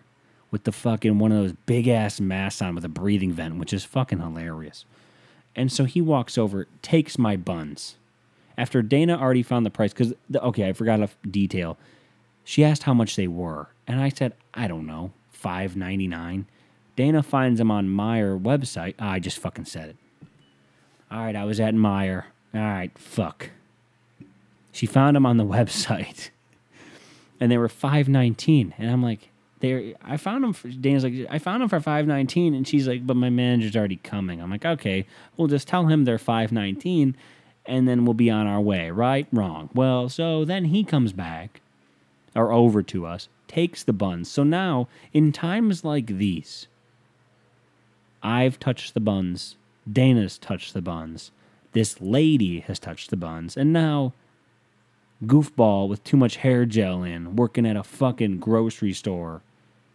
[0.52, 3.74] with the fucking one of those big ass masks on with a breathing vent, which
[3.74, 4.86] is fucking hilarious.
[5.56, 7.96] And so he walks over, takes my buns.
[8.56, 11.78] After Dana already found the price, because okay, I forgot a detail.
[12.44, 16.46] She asked how much they were, and I said, I don't know, five ninety nine.
[16.96, 18.96] Dana finds them on Meijer website.
[19.00, 19.96] Ah, I just fucking said it.
[21.12, 22.26] All right, I was at Meijer.
[22.54, 23.50] All right, fuck.
[24.72, 26.30] She found them on the website,
[27.40, 28.74] and they were five nineteen.
[28.78, 29.30] And I'm like,
[29.60, 29.96] they.
[30.04, 30.54] I found them.
[30.54, 33.76] For, Dana's like, I found them for five nineteen, and she's like, but my manager's
[33.76, 34.42] already coming.
[34.42, 35.06] I'm like, okay,
[35.38, 37.16] we'll just tell him they're five nineteen,
[37.66, 38.92] and then we'll be on our way.
[38.92, 39.28] Right?
[39.32, 39.70] Wrong.
[39.74, 41.62] Well, so then he comes back,
[42.36, 44.30] or over to us, takes the buns.
[44.30, 46.68] So now, in times like these
[48.24, 49.58] I've touched the buns.
[49.92, 51.32] Dana's touched the buns.
[51.74, 53.58] This lady has touched the buns.
[53.58, 54.14] And now,
[55.26, 59.42] goofball with too much hair gel in, working at a fucking grocery store,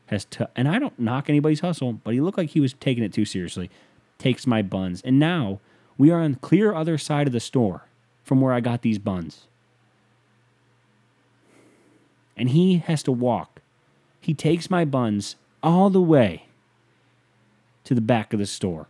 [0.06, 3.04] has t- and I don't knock anybody's hustle, but he looked like he was taking
[3.04, 3.70] it too seriously.
[4.18, 5.00] Takes my buns.
[5.02, 5.60] And now
[5.96, 7.84] we are on the clear other side of the store
[8.24, 9.46] from where I got these buns.
[12.36, 13.62] And he has to walk.
[14.20, 16.47] He takes my buns all the way
[17.88, 18.86] to the back of the store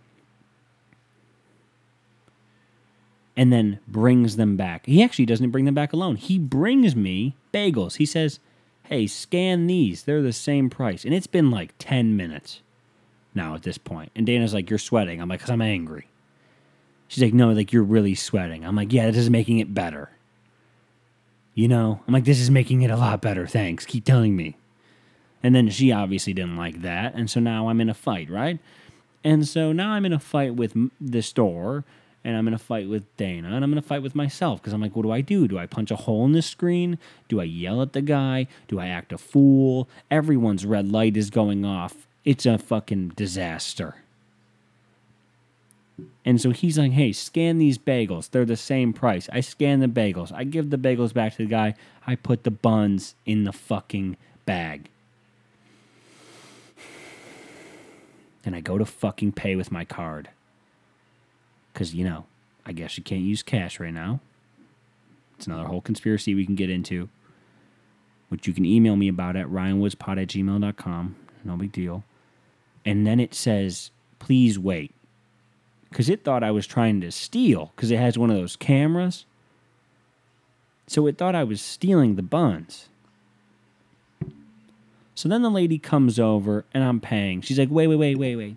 [3.36, 4.84] and then brings them back.
[4.86, 6.16] He actually doesn't bring them back alone.
[6.16, 7.98] He brings me bagels.
[7.98, 8.40] He says,
[8.82, 10.02] Hey, scan these.
[10.02, 11.04] They're the same price.
[11.04, 12.60] And it's been like 10 minutes
[13.36, 14.10] now at this point.
[14.16, 15.22] And Dana's like, You're sweating.
[15.22, 16.08] I'm like, Because I'm angry.
[17.06, 18.64] She's like, No, like, you're really sweating.
[18.64, 20.10] I'm like, Yeah, this is making it better.
[21.54, 22.00] You know?
[22.08, 23.46] I'm like, This is making it a lot better.
[23.46, 23.86] Thanks.
[23.86, 24.56] Keep telling me.
[25.44, 27.14] And then she obviously didn't like that.
[27.14, 28.58] And so now I'm in a fight, right?
[29.28, 31.84] And so now I'm in a fight with the store
[32.24, 34.72] and I'm in a fight with Dana and I'm in a fight with myself because
[34.72, 35.46] I'm like, what do I do?
[35.46, 36.96] Do I punch a hole in the screen?
[37.28, 38.46] Do I yell at the guy?
[38.68, 39.86] Do I act a fool?
[40.10, 42.06] Everyone's red light is going off.
[42.24, 43.96] It's a fucking disaster.
[46.24, 48.30] And so he's like, hey, scan these bagels.
[48.30, 49.28] They're the same price.
[49.30, 50.32] I scan the bagels.
[50.32, 51.74] I give the bagels back to the guy.
[52.06, 54.88] I put the buns in the fucking bag.
[58.48, 60.30] And I go to fucking pay with my card.
[61.70, 62.24] Because, you know,
[62.64, 64.20] I guess you can't use cash right now.
[65.36, 67.10] It's another whole conspiracy we can get into,
[68.30, 71.16] which you can email me about at ryanwoodspod at gmail.com.
[71.44, 72.04] No big deal.
[72.86, 74.94] And then it says, please wait.
[75.90, 79.26] Because it thought I was trying to steal, because it has one of those cameras.
[80.86, 82.88] So it thought I was stealing the buns.
[85.18, 87.40] So then the lady comes over and I'm paying.
[87.40, 88.56] She's like, wait, wait, wait, wait, wait.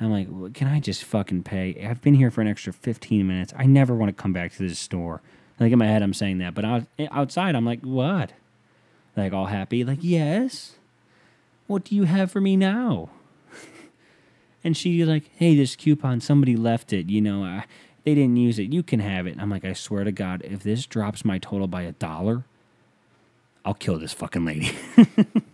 [0.00, 1.84] I'm like, "Well, can I just fucking pay?
[1.84, 3.52] I've been here for an extra 15 minutes.
[3.56, 5.20] I never want to come back to this store.
[5.58, 8.34] Like in my head, I'm saying that, but out, outside, I'm like, what?
[9.16, 10.76] Like all happy, like, yes.
[11.66, 13.10] What do you have for me now?
[14.62, 17.10] and she's like, hey, this coupon, somebody left it.
[17.10, 17.64] You know, I,
[18.04, 18.72] they didn't use it.
[18.72, 19.34] You can have it.
[19.40, 22.44] I'm like, I swear to God, if this drops my total by a dollar,
[23.64, 24.70] I'll kill this fucking lady.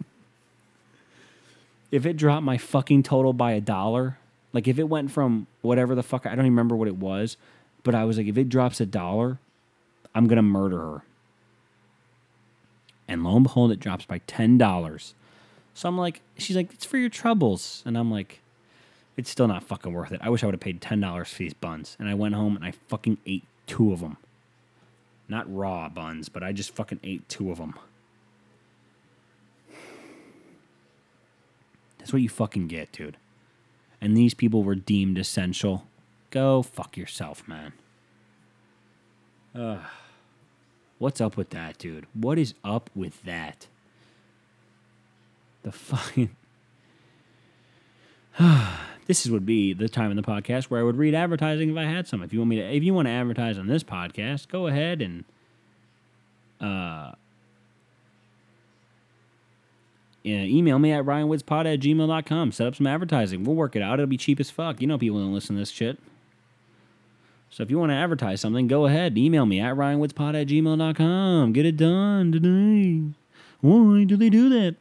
[1.94, 4.18] if it dropped my fucking total by a dollar,
[4.52, 7.36] like if it went from whatever the fuck, I don't even remember what it was,
[7.84, 9.38] but I was like, if it drops a dollar,
[10.12, 11.02] I'm gonna murder her.
[13.06, 15.14] And lo and behold, it drops by ten dollars.
[15.74, 18.40] So I'm like, she's like, it's for your troubles, and I'm like,
[19.16, 20.20] it's still not fucking worth it.
[20.20, 21.96] I wish I would have paid ten dollars for these buns.
[22.00, 24.16] And I went home and I fucking ate two of them.
[25.28, 27.74] Not raw buns, but I just fucking ate two of them.
[32.04, 33.16] That's what you fucking get, dude.
[33.98, 35.86] And these people were deemed essential.
[36.28, 37.72] Go fuck yourself, man.
[39.54, 39.80] Ugh.
[40.98, 42.04] What's up with that, dude?
[42.12, 43.68] What is up with that?
[45.62, 46.36] The fucking.
[49.06, 51.84] this would be the time in the podcast where I would read advertising if I
[51.84, 52.22] had some.
[52.22, 55.00] If you want me to, if you want to advertise on this podcast, go ahead
[55.00, 55.24] and
[56.60, 57.12] uh,
[60.13, 62.52] yeah, email me at ryanwoodspod at gmail.com.
[62.52, 63.44] Set up some advertising.
[63.44, 63.94] We'll work it out.
[63.94, 64.80] It'll be cheap as fuck.
[64.80, 65.98] You know people don't listen to this shit.
[67.50, 69.16] So if you want to advertise something, go ahead.
[69.16, 71.52] Email me at ryanwoodspod at gmail.com.
[71.52, 73.14] Get it done today.
[73.60, 74.76] Why do they do that?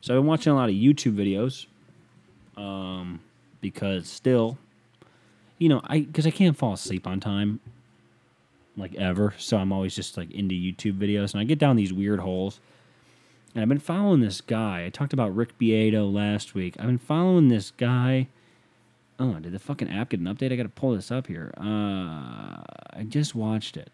[0.00, 1.66] So I've been watching a lot of YouTube videos.
[2.56, 3.20] Um,
[3.60, 4.58] because still,
[5.58, 7.60] you know, I because I can't fall asleep on time,
[8.76, 9.34] like ever.
[9.38, 12.60] So I'm always just like into YouTube videos, and I get down these weird holes.
[13.58, 14.84] And I've been following this guy.
[14.84, 16.76] I talked about Rick Beato last week.
[16.78, 18.28] I've been following this guy.
[19.18, 20.52] Oh, did the fucking app get an update?
[20.52, 21.52] I got to pull this up here.
[21.58, 23.90] Uh, I just watched it.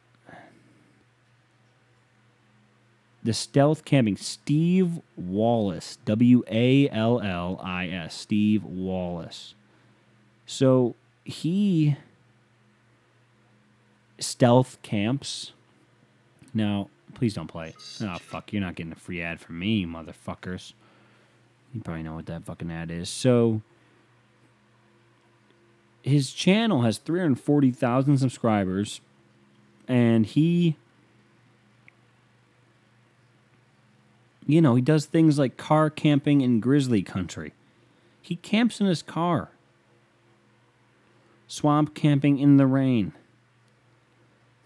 [3.23, 9.55] The stealth camping, Steve Wallis, W A L L I S, Steve Wallis.
[10.45, 11.97] So he
[14.19, 15.53] stealth camps.
[16.53, 17.75] Now, please don't play.
[18.01, 20.73] Oh fuck, you're not getting a free ad from me, motherfuckers.
[21.73, 23.09] You probably know what that fucking ad is.
[23.09, 23.63] So
[26.03, 29.01] his channel has 340,000 subscribers
[29.89, 30.77] and he
[34.47, 37.53] you know, he does things like car camping in grizzly country.
[38.21, 39.51] He camps in his car.
[41.47, 43.13] Swamp camping in the rain.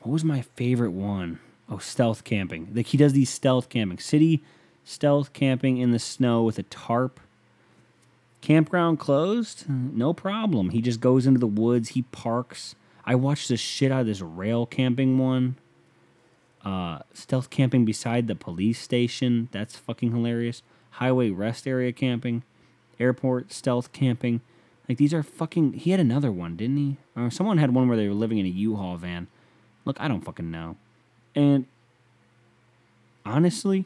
[0.00, 1.40] What was my favorite one?
[1.70, 2.68] Oh, stealth camping.
[2.72, 3.98] Like he does these stealth camping.
[3.98, 4.42] City
[4.84, 7.20] stealth camping in the snow with a tarp.
[8.40, 9.68] Campground closed?
[9.68, 10.70] No problem.
[10.70, 12.74] He just goes into the woods, he parks.
[13.04, 15.56] I watched the shit out of this rail camping one.
[16.64, 19.48] Uh, stealth camping beside the police station.
[19.52, 20.62] That's fucking hilarious.
[20.92, 22.42] Highway rest area camping.
[22.98, 24.40] Airport stealth camping.
[24.88, 25.74] Like these are fucking.
[25.74, 26.96] He had another one, didn't he?
[27.16, 29.26] Or someone had one where they were living in a U-Haul van.
[29.84, 30.76] Look, I don't fucking know.
[31.38, 31.66] And
[33.24, 33.84] honestly,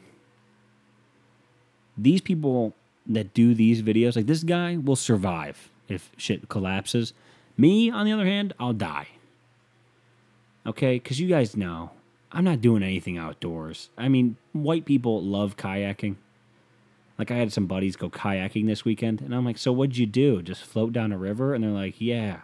[1.95, 2.73] these people
[3.05, 7.13] that do these videos, like this guy, will survive if shit collapses.
[7.55, 9.09] Me, on the other hand, I'll die.
[10.65, 11.91] Okay, because you guys know
[12.31, 13.89] I'm not doing anything outdoors.
[13.99, 16.15] I mean, white people love kayaking.
[17.19, 20.07] Like I had some buddies go kayaking this weekend, and I'm like, "So what'd you
[20.07, 20.41] do?
[20.41, 22.39] Just float down a river?" And they're like, "Yeah."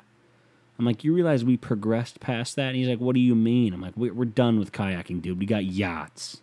[0.79, 3.73] I'm like, "You realize we progressed past that?" And he's like, "What do you mean?"
[3.73, 5.37] I'm like, "We're done with kayaking, dude.
[5.37, 6.41] We got yachts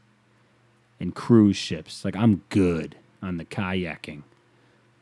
[1.00, 2.04] and cruise ships.
[2.04, 2.96] Like I'm good.
[3.22, 4.22] on the kayaking.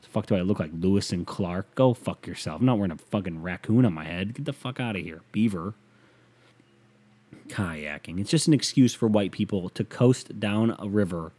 [0.02, 1.74] The fuck do I look like Lewis and Clark?
[1.74, 2.60] Go fuck yourself.
[2.60, 4.34] I'm not wearing a fucking raccoon on my head.
[4.34, 5.74] Get the fuck out of here, beaver.
[7.48, 8.20] Kayaking.
[8.20, 11.32] It's just an excuse for white people to coast down a river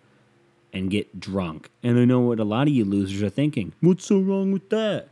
[0.74, 1.70] and get drunk.
[1.82, 3.74] And I know what a lot of you losers are thinking.
[3.80, 5.08] What's so wrong with that?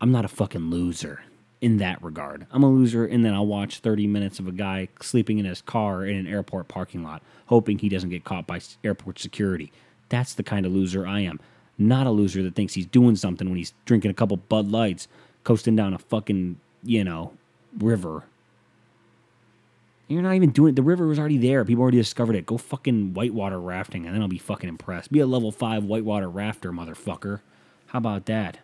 [0.00, 1.22] I'm not a fucking loser
[1.66, 2.46] in that regard.
[2.52, 5.60] I'm a loser, and then I'll watch 30 minutes of a guy sleeping in his
[5.60, 9.72] car in an airport parking lot, hoping he doesn't get caught by airport security.
[10.08, 11.40] That's the kind of loser I am.
[11.76, 15.08] Not a loser that thinks he's doing something when he's drinking a couple Bud Lights,
[15.42, 17.32] coasting down a fucking, you know,
[17.76, 18.22] river.
[20.06, 20.76] You're not even doing it.
[20.76, 21.64] The river was already there.
[21.64, 22.46] People already discovered it.
[22.46, 25.10] Go fucking whitewater rafting, and then I'll be fucking impressed.
[25.10, 27.40] Be a level five whitewater rafter, motherfucker.
[27.86, 28.60] How about that?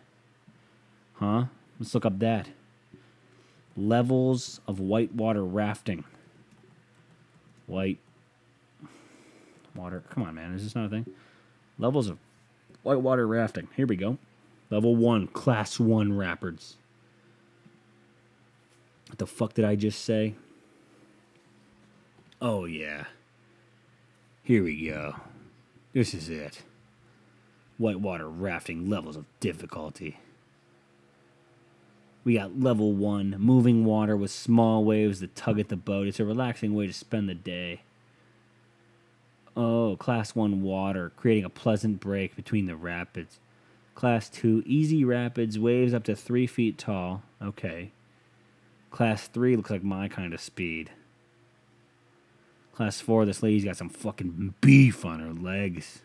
[1.15, 1.47] Huh?
[1.77, 2.47] Let's look up that.
[3.75, 6.03] Levels of whitewater rafting.
[7.65, 7.99] White
[9.75, 10.03] water.
[10.09, 10.53] Come on, man.
[10.53, 11.05] Is this not a thing?
[11.79, 12.17] Levels of
[12.83, 13.67] whitewater rafting.
[13.75, 14.17] Here we go.
[14.69, 16.77] Level one, class one rapids.
[19.09, 20.35] What the fuck did I just say?
[22.41, 23.05] Oh, yeah.
[24.43, 25.15] Here we go.
[25.93, 26.63] This is it.
[27.77, 30.17] Whitewater rafting levels of difficulty.
[32.23, 36.07] We got level one, moving water with small waves that tug at the boat.
[36.07, 37.81] It's a relaxing way to spend the day.
[39.55, 43.39] Oh, class one water, creating a pleasant break between the rapids.
[43.93, 47.23] Class two, easy rapids, waves up to three feet tall.
[47.41, 47.91] Okay.
[48.89, 50.91] Class three looks like my kind of speed.
[52.73, 56.01] Class four, this lady's got some fucking beef on her legs.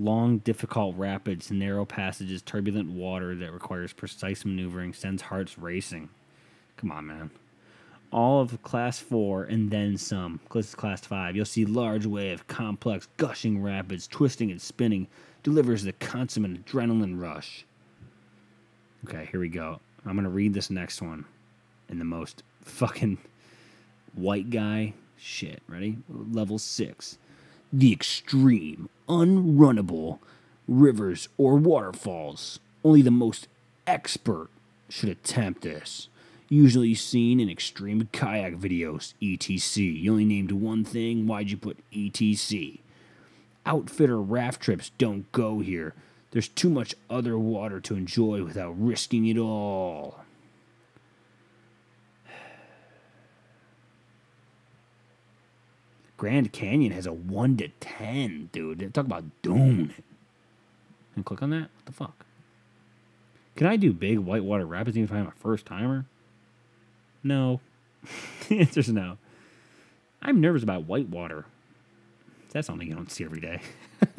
[0.00, 6.08] Long, difficult rapids, narrow passages, turbulent water that requires precise maneuvering, sends hearts racing.
[6.78, 7.30] Come on, man.
[8.10, 10.40] All of class four and then some.
[10.54, 11.36] This is class five.
[11.36, 15.06] You'll see large wave, complex, gushing rapids, twisting and spinning,
[15.42, 17.66] delivers the consummate adrenaline rush.
[19.06, 19.80] Okay, here we go.
[20.06, 21.26] I'm gonna read this next one
[21.90, 23.18] in the most fucking
[24.14, 25.60] white guy shit.
[25.68, 25.98] Ready?
[26.08, 27.18] Level six.
[27.72, 30.18] The extreme, unrunnable
[30.66, 32.58] rivers or waterfalls.
[32.84, 33.46] Only the most
[33.86, 34.48] expert
[34.88, 36.08] should attempt this.
[36.48, 40.02] Usually seen in extreme kayak videos, ETC.
[40.02, 42.80] You only named one thing, why'd you put ETC?
[43.64, 45.94] Outfitter raft trips don't go here.
[46.32, 50.24] There's too much other water to enjoy without risking it all.
[56.20, 58.92] Grand Canyon has a 1 to 10, dude.
[58.92, 60.04] Talk about doing it.
[61.16, 61.70] And click on that?
[61.74, 62.26] What the fuck?
[63.56, 66.04] Can I do big whitewater rapids even if I'm a first timer?
[67.24, 67.62] No.
[68.50, 69.16] the answer's no.
[70.20, 71.46] I'm nervous about whitewater.
[72.52, 73.62] That's something you don't see every day.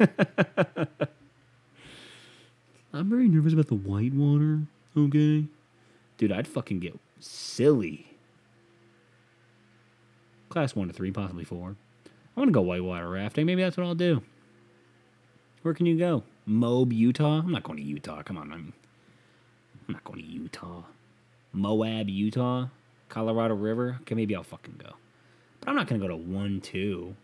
[2.92, 4.62] I'm very nervous about the whitewater,
[4.96, 5.44] okay?
[6.18, 8.08] Dude, I'd fucking get silly.
[10.48, 11.76] Class 1 to 3, possibly 4.
[12.36, 13.46] I want to go whitewater rafting.
[13.46, 14.22] Maybe that's what I'll do.
[15.62, 16.24] Where can you go?
[16.46, 17.38] Moab, Utah?
[17.38, 18.22] I'm not going to Utah.
[18.22, 18.72] Come on, man.
[19.86, 20.82] I'm not going to Utah.
[21.52, 22.68] Moab, Utah?
[23.08, 23.98] Colorado River?
[24.02, 24.94] Okay, maybe I'll fucking go.
[25.60, 27.14] But I'm not going to go to 1 2.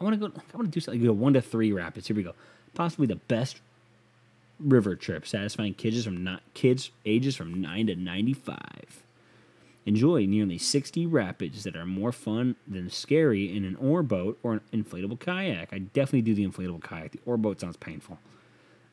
[0.00, 0.34] I want to go.
[0.36, 1.04] I want to do something.
[1.04, 2.08] Go 1 to 3 rapids.
[2.08, 2.34] Here we go.
[2.74, 3.60] Possibly the best
[4.58, 9.02] river trip, satisfying kids from not kids ages from 9 to 95.
[9.84, 14.52] Enjoy nearly 60 rapids that are more fun than scary in an oar boat or
[14.52, 15.72] an inflatable kayak.
[15.72, 17.12] I definitely do the inflatable kayak.
[17.12, 18.18] The oar boat sounds painful.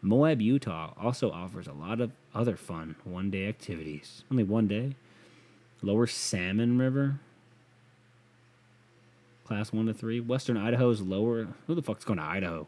[0.01, 4.23] Moab, Utah also offers a lot of other fun one day activities.
[4.31, 4.95] Only one day.
[5.81, 7.19] Lower Salmon River.
[9.45, 10.19] Class 1 to 3.
[10.21, 11.47] Western Idaho's lower.
[11.67, 12.67] Who the fuck's going to Idaho?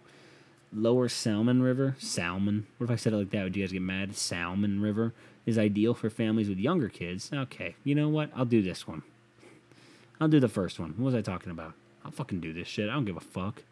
[0.74, 1.96] Lower Salmon River.
[2.00, 2.68] Salmon.
[2.78, 3.44] What if I said it like that?
[3.44, 4.16] Would you guys get mad?
[4.16, 5.14] Salmon River
[5.46, 7.30] is ideal for families with younger kids.
[7.34, 8.30] Okay, you know what?
[8.36, 9.04] I'll do this one.
[10.20, 10.92] I'll do the first one.
[10.92, 11.74] What was I talking about?
[12.06, 12.90] I'll fucking do this shit.
[12.90, 13.64] I don't give a fuck.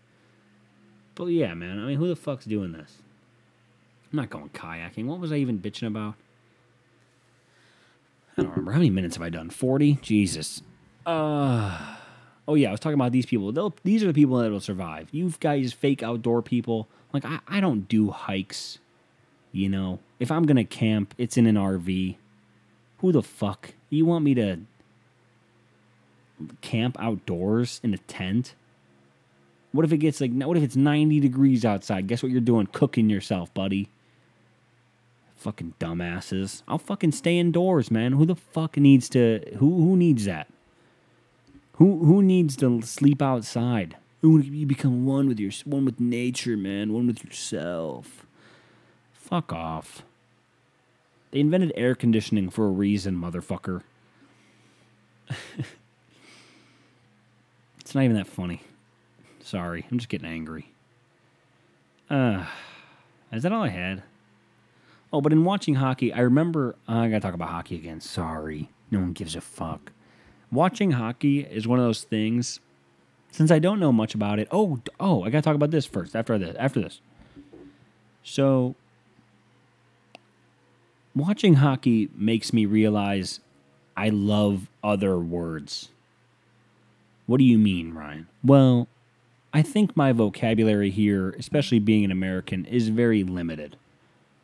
[1.15, 1.79] But yeah, man.
[1.79, 2.97] I mean, who the fuck's doing this?
[4.11, 5.05] I'm not going kayaking.
[5.05, 6.15] What was I even bitching about?
[8.37, 8.71] I don't remember.
[8.71, 9.49] How many minutes have I done?
[9.49, 9.99] 40?
[10.01, 10.63] Jesus.
[11.05, 11.95] Uh,
[12.49, 12.69] oh, yeah.
[12.69, 13.51] I was talking about these people.
[13.51, 15.07] They'll, these are the people that will survive.
[15.11, 16.87] You guys, fake outdoor people.
[17.13, 18.79] Like, I, I don't do hikes.
[19.51, 22.15] You know, if I'm to camp, it's in an RV.
[22.99, 23.73] Who the fuck?
[23.89, 24.59] You want me to
[26.61, 28.55] camp outdoors in a tent?
[29.71, 32.07] What if it gets like, what if it's 90 degrees outside?
[32.07, 32.67] Guess what you're doing?
[32.67, 33.89] Cooking yourself, buddy.
[35.35, 36.63] Fucking dumbasses.
[36.67, 38.13] I'll fucking stay indoors, man.
[38.13, 40.47] Who the fuck needs to who who needs that?
[41.79, 43.95] Who who needs to sleep outside?
[44.21, 48.25] you become one with your one with nature, man, one with yourself.
[49.13, 50.03] Fuck off.
[51.31, 53.83] They invented air conditioning for a reason, motherfucker.
[57.79, 58.61] it's not even that funny.
[59.41, 60.73] Sorry, I'm just getting angry.
[62.09, 62.45] Uh,
[63.31, 64.03] is that all I had?
[65.13, 66.75] Oh, but in watching hockey, I remember.
[66.89, 68.01] uh, I gotta talk about hockey again.
[68.01, 68.69] Sorry.
[68.91, 69.93] No one gives a fuck.
[70.51, 72.59] Watching hockey is one of those things.
[73.31, 74.47] Since I don't know much about it.
[74.51, 76.15] Oh, oh, I gotta talk about this first.
[76.15, 76.55] After this.
[76.57, 77.01] After this.
[78.23, 78.75] So,
[81.15, 83.39] watching hockey makes me realize
[83.95, 85.89] I love other words.
[87.27, 88.27] What do you mean, Ryan?
[88.43, 88.87] Well,
[89.53, 93.75] I think my vocabulary here, especially being an American, is very limited,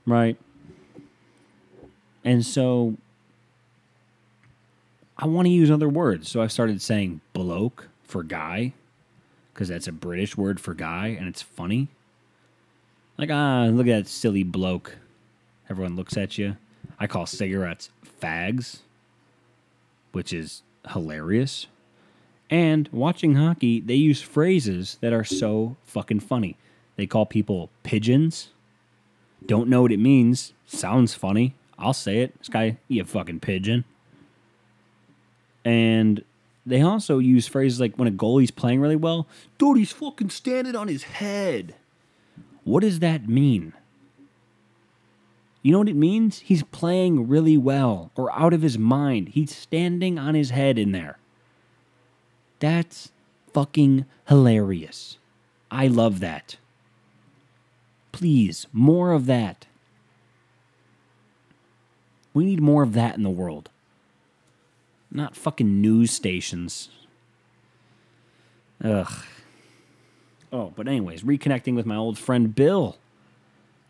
[0.06, 0.38] right?
[2.24, 2.98] And so
[5.18, 6.30] I want to use other words.
[6.30, 8.74] So I started saying bloke for guy
[9.54, 11.88] because that's a British word for guy and it's funny.
[13.18, 14.98] Like, ah, look at that silly bloke.
[15.70, 16.58] Everyone looks at you.
[17.00, 17.90] I call cigarettes
[18.22, 18.80] fags,
[20.12, 21.68] which is hilarious.
[22.50, 26.58] And watching hockey, they use phrases that are so fucking funny.
[26.96, 28.50] They call people pigeons.
[29.46, 30.54] Don't know what it means.
[30.68, 31.56] Sounds funny.
[31.78, 32.38] I'll say it.
[32.40, 33.84] This guy, you fucking pigeon.
[35.66, 36.24] And
[36.66, 40.76] they also use phrases like when a goalie's playing really well, dude, he's fucking standing
[40.76, 41.76] on his head.
[42.64, 43.74] What does that mean?
[45.62, 46.40] You know what it means?
[46.40, 49.30] He's playing really well or out of his mind.
[49.30, 51.18] He's standing on his head in there.
[52.60, 53.12] That's
[53.52, 55.18] fucking hilarious.
[55.72, 56.58] I love that.
[58.12, 59.66] Please, more of that.
[62.34, 63.70] We need more of that in the world.
[65.16, 66.90] Not fucking news stations.
[68.84, 69.24] Ugh.
[70.52, 72.98] Oh, but anyways, reconnecting with my old friend Bill.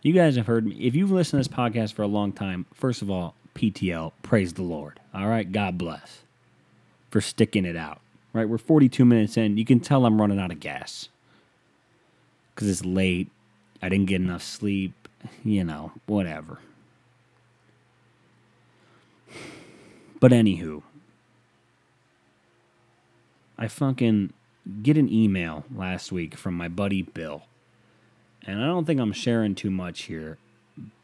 [0.03, 0.76] You guys have heard me.
[0.76, 4.53] If you've listened to this podcast for a long time, first of all, PTL, praise
[4.53, 4.99] the Lord.
[5.15, 6.21] All right, God bless
[7.09, 8.01] for sticking it out.
[8.32, 9.57] Right, we're 42 minutes in.
[9.57, 11.09] You can tell I'm running out of gas
[12.53, 13.32] because it's late.
[13.82, 14.93] I didn't get enough sleep.
[15.43, 16.59] You know, whatever.
[20.21, 20.82] But anywho,
[23.58, 24.34] I fucking
[24.82, 27.43] get an email last week from my buddy Bill.
[28.45, 30.38] And I don't think I'm sharing too much here,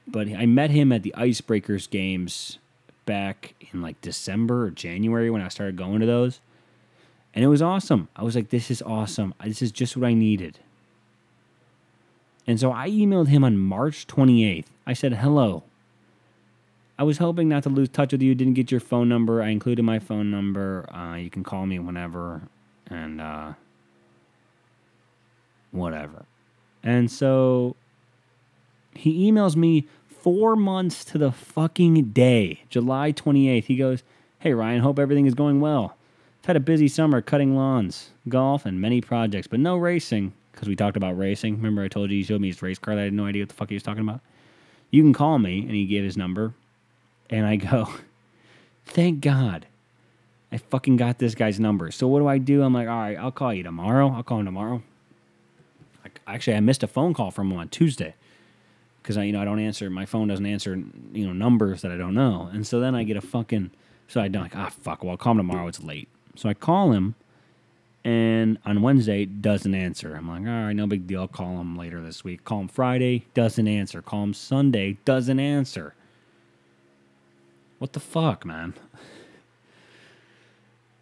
[0.08, 2.60] but I met him at the Icebreakers games
[3.06, 6.39] back in like December or January when I started going to those.
[7.34, 8.10] And it was awesome.
[8.16, 9.34] I was like, this is awesome.
[9.43, 10.60] This is just what I needed.
[12.45, 14.66] And so I emailed him on March 28th.
[14.86, 15.64] I said, hello.
[17.02, 18.36] I was hoping not to lose touch with you.
[18.36, 19.41] Didn't get your phone number.
[19.41, 20.88] I included my phone number.
[20.93, 22.43] Uh, you can call me whenever.
[22.91, 23.54] And uh,
[25.72, 26.26] whatever.
[26.84, 27.76] And so
[28.93, 33.64] he emails me four months to the fucking day, July 28th.
[33.64, 34.04] He goes,
[34.38, 35.95] Hey, Ryan, hope everything is going well.
[36.43, 40.68] I've had a busy summer cutting lawns, golf, and many projects, but no racing because
[40.68, 41.56] we talked about racing.
[41.56, 43.41] Remember, I told you he showed me his race car that I had no idea
[43.41, 44.22] what the fuck he was talking about?
[44.91, 45.62] You can call me.
[45.62, 46.54] And he gave his number.
[47.32, 47.90] And I go,
[48.86, 49.68] Thank God.
[50.52, 51.92] I fucking got this guy's number.
[51.92, 52.62] So what do I do?
[52.62, 54.12] I'm like, all right, I'll call you tomorrow.
[54.12, 54.84] I'll call him tomorrow.
[56.04, 58.16] Like, actually, I missed a phone call from him on Tuesday
[59.02, 59.90] because I, you know, I don't answer.
[59.90, 60.76] My phone doesn't answer,
[61.14, 62.50] you know, numbers that I don't know.
[62.52, 63.72] And so then I get a fucking.
[64.10, 65.04] So I don't like, ah, fuck.
[65.04, 65.68] Well, I'll call him tomorrow.
[65.68, 66.10] It's late.
[66.36, 67.16] So I call him,
[68.04, 70.16] and on Wednesday doesn't answer.
[70.16, 71.22] I'm like, all right, no big deal.
[71.22, 72.44] I'll call him later this week.
[72.44, 74.02] Call him Friday, doesn't answer.
[74.02, 75.94] Call him Sunday, doesn't answer.
[77.82, 78.76] What the fuck, man?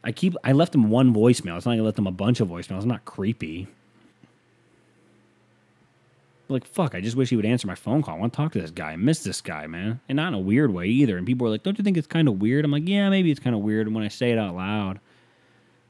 [0.02, 1.58] I keep I left him one voicemail.
[1.58, 2.84] It's not like I left him a bunch of voicemails.
[2.84, 3.68] I'm not creepy.
[6.48, 8.16] Like fuck, I just wish he would answer my phone call.
[8.16, 8.92] I want to talk to this guy.
[8.92, 10.00] I miss this guy, man.
[10.08, 11.18] And not in a weird way either.
[11.18, 12.64] And people are like, Don't you think it's kind of weird?
[12.64, 13.86] I'm like, Yeah, maybe it's kind of weird.
[13.86, 15.02] And when I say it out loud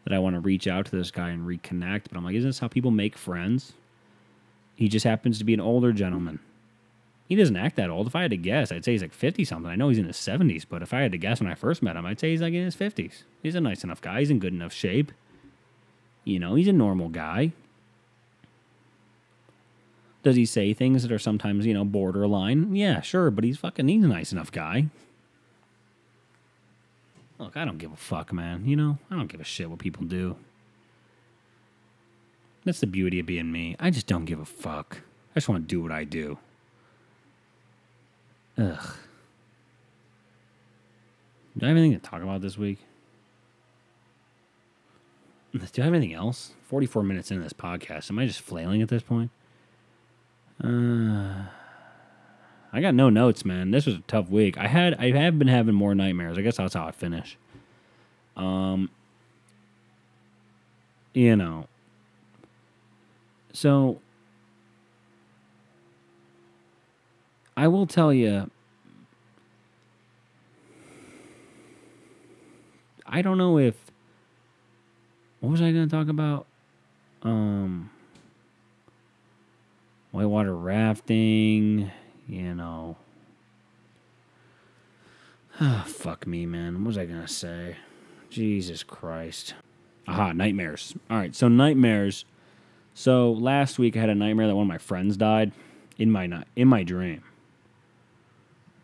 [0.06, 2.50] that I want to reach out to this guy and reconnect, but I'm like, isn't
[2.50, 3.74] this how people make friends?
[4.76, 6.40] He just happens to be an older gentleman.
[7.30, 8.07] He doesn't act that old.
[8.07, 9.69] If I had to guess, I'd say he's like 50 something.
[9.69, 11.84] I know he's in his 70s, but if I had to guess when I first
[11.84, 13.21] met him, I'd say he's like in his 50s.
[13.43, 14.19] He's a nice enough guy.
[14.19, 15.11] He's in good enough shape.
[16.23, 17.51] You know, he's a normal guy.
[20.23, 22.75] Does he say things that are sometimes, you know, borderline?
[22.75, 24.88] Yeah, sure, but he's fucking, he's a nice enough guy.
[27.38, 28.65] Look, I don't give a fuck, man.
[28.65, 30.36] You know, I don't give a shit what people do.
[32.65, 33.75] That's the beauty of being me.
[33.80, 35.01] I just don't give a fuck.
[35.36, 36.39] I just want to do what I do.
[38.60, 38.95] Ugh.
[41.57, 42.80] Do I have anything to talk about this week?
[45.53, 46.51] Do I have anything else?
[46.68, 48.10] 44 minutes into this podcast.
[48.12, 49.32] Am I just flailing at this point?
[50.64, 51.45] Uh,
[52.72, 53.72] I got no notes, man.
[53.72, 54.57] This was a tough week.
[54.57, 56.38] I had I have been having more nightmares.
[56.38, 57.38] I guess that's how I finish.
[58.38, 58.89] Um
[61.14, 61.68] you know.
[63.53, 64.01] So
[67.60, 68.49] I will tell you
[73.05, 73.76] I don't know if
[75.41, 76.45] what was I going to talk about?
[77.22, 77.89] Um
[80.12, 81.91] whitewater rafting,
[82.30, 82.95] you know.
[85.60, 86.76] Ah, fuck me, man.
[86.76, 87.76] What was I going to say?
[88.30, 89.53] Jesus Christ.
[90.07, 90.93] Aha, nightmares.
[91.10, 92.24] All right, so nightmares.
[92.93, 95.51] So last week I had a nightmare that one of my friends died
[95.97, 97.22] in my in my dream.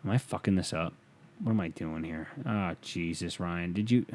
[0.06, 0.92] Am I fucking this up?
[1.42, 2.28] What am I doing here?
[2.46, 3.72] Oh, Jesus, Ryan.
[3.72, 4.06] Did you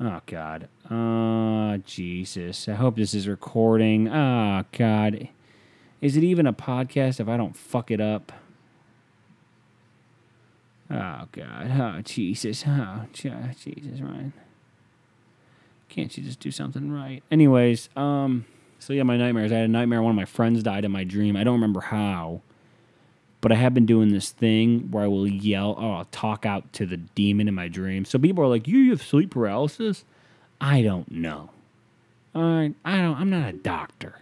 [0.00, 0.68] Oh god.
[0.90, 2.68] Oh Jesus.
[2.68, 4.08] I hope this is recording.
[4.08, 5.28] Oh god.
[6.00, 8.32] Is it even a podcast if I don't fuck it up?
[10.90, 11.70] Oh god.
[11.70, 12.64] Oh Jesus.
[12.66, 13.32] Oh Je-
[13.64, 14.32] Jesus, Ryan.
[15.88, 17.22] Can't you just do something right?
[17.30, 18.44] Anyways, um
[18.78, 19.52] so yeah, my nightmares.
[19.52, 21.36] I had a nightmare one of my friends died in my dream.
[21.36, 22.42] I don't remember how.
[23.42, 26.72] But I have been doing this thing where I will yell, or I'll talk out
[26.74, 28.06] to the demon in my dream.
[28.06, 30.04] So people are like, you have sleep paralysis?
[30.60, 31.50] I don't know.
[32.34, 33.16] Right, I don't.
[33.16, 34.20] I'm not a doctor.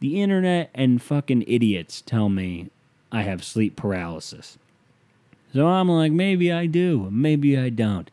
[0.00, 2.70] The internet and fucking idiots tell me
[3.12, 4.58] I have sleep paralysis.
[5.54, 8.10] So I'm like, maybe I do, maybe I don't.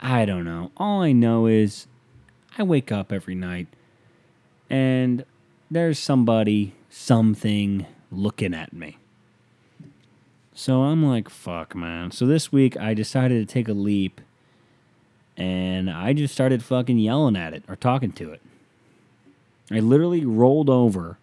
[0.00, 0.72] I don't know.
[0.76, 1.86] All I know is
[2.56, 3.68] I wake up every night
[4.70, 5.24] and
[5.70, 8.98] there's somebody, something looking at me.
[10.58, 12.10] So I'm like, fuck, man.
[12.10, 14.20] So this week I decided to take a leap
[15.36, 18.42] and I just started fucking yelling at it or talking to it.
[19.70, 21.16] I literally rolled over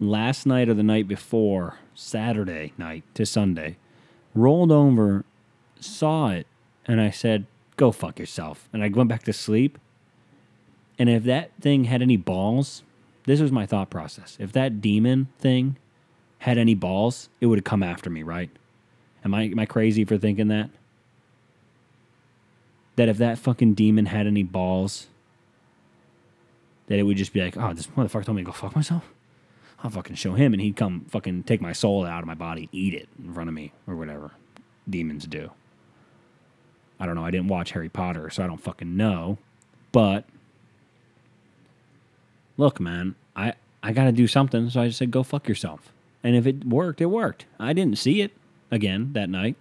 [0.00, 3.76] last night or the night before, Saturday night to Sunday,
[4.34, 5.26] rolled over,
[5.78, 6.46] saw it,
[6.86, 7.44] and I said,
[7.76, 8.66] go fuck yourself.
[8.72, 9.78] And I went back to sleep.
[10.98, 12.82] And if that thing had any balls,
[13.24, 14.38] this was my thought process.
[14.40, 15.76] If that demon thing
[16.44, 18.50] had any balls, it would have come after me, right?
[19.24, 20.68] Am I am I crazy for thinking that?
[22.96, 25.06] That if that fucking demon had any balls,
[26.88, 29.08] that it would just be like, oh, this motherfucker told me to go fuck myself.
[29.82, 32.68] I'll fucking show him, and he'd come fucking take my soul out of my body,
[32.72, 34.32] eat it in front of me, or whatever
[34.88, 35.50] demons do.
[37.00, 37.24] I don't know.
[37.24, 39.38] I didn't watch Harry Potter, so I don't fucking know.
[39.92, 40.26] But
[42.58, 45.93] look, man, I I got to do something, so I just said go fuck yourself.
[46.24, 47.44] And if it worked, it worked.
[47.60, 48.32] I didn't see it
[48.70, 49.56] again that night.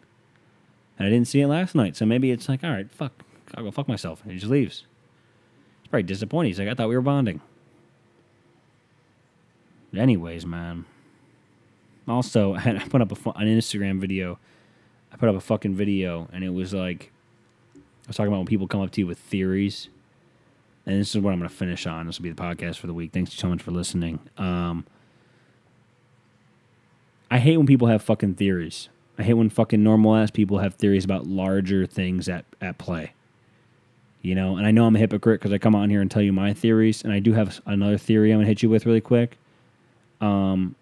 [0.98, 1.98] And I didn't see it last night.
[1.98, 3.12] So maybe it's like, all right, fuck.
[3.56, 4.24] I'll go fuck myself.
[4.24, 4.86] And he just leaves.
[5.80, 6.48] It's probably disappointed.
[6.48, 7.42] He's like, I thought we were bonding.
[9.96, 10.86] Anyways, man.
[12.08, 14.40] Also, I put up a, an Instagram video.
[15.12, 17.12] I put up a fucking video, and it was like,
[17.76, 19.90] I was talking about when people come up to you with theories.
[20.86, 22.08] And this is what I'm going to finish on.
[22.08, 23.12] This will be the podcast for the week.
[23.14, 24.20] Thanks so much for listening.
[24.38, 24.86] Um,
[27.34, 28.90] I hate when people have fucking theories.
[29.18, 33.14] I hate when fucking normal ass people have theories about larger things at, at play.
[34.22, 36.22] You know, and I know I'm a hypocrite because I come on here and tell
[36.22, 39.02] you my theories, and I do have another theory I'm gonna hit you with really
[39.02, 39.40] quick.
[40.22, 40.76] Um,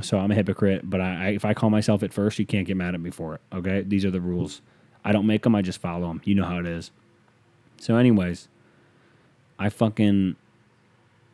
[0.00, 2.66] so I'm a hypocrite, but I, I if I call myself it first, you can't
[2.66, 3.40] get mad at me for it.
[3.52, 4.60] Okay, these are the rules.
[5.04, 6.20] I don't make them; I just follow them.
[6.24, 6.90] You know how it is.
[7.78, 8.48] So, anyways,
[9.56, 10.34] I fucking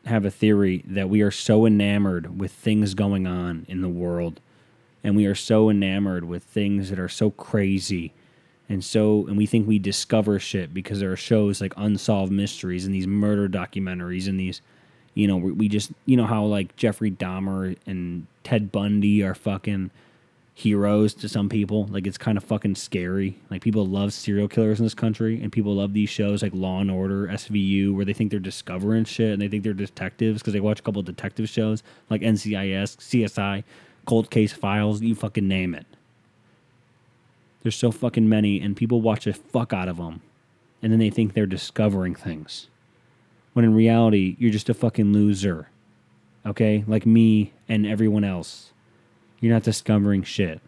[0.06, 4.40] have a theory that we are so enamored with things going on in the world
[5.04, 8.12] and we are so enamored with things that are so crazy
[8.68, 12.84] and so and we think we discover shit because there are shows like unsolved mysteries
[12.84, 14.60] and these murder documentaries and these
[15.14, 19.34] you know we we just you know how like Jeffrey Dahmer and Ted Bundy are
[19.34, 19.90] fucking
[20.58, 21.86] heroes to some people.
[21.86, 23.38] Like it's kind of fucking scary.
[23.48, 26.80] Like people love serial killers in this country and people love these shows like Law
[26.80, 30.52] and Order SVU where they think they're discovering shit and they think they're detectives because
[30.52, 33.62] they watch a couple detective shows like NCIS CSI
[34.04, 35.86] cold case files you fucking name it.
[37.62, 40.22] There's so fucking many and people watch the fuck out of them
[40.82, 42.66] and then they think they're discovering things.
[43.52, 45.68] When in reality you're just a fucking loser
[46.44, 46.82] okay?
[46.88, 48.72] Like me and everyone else
[49.40, 50.60] you're not discovering shit.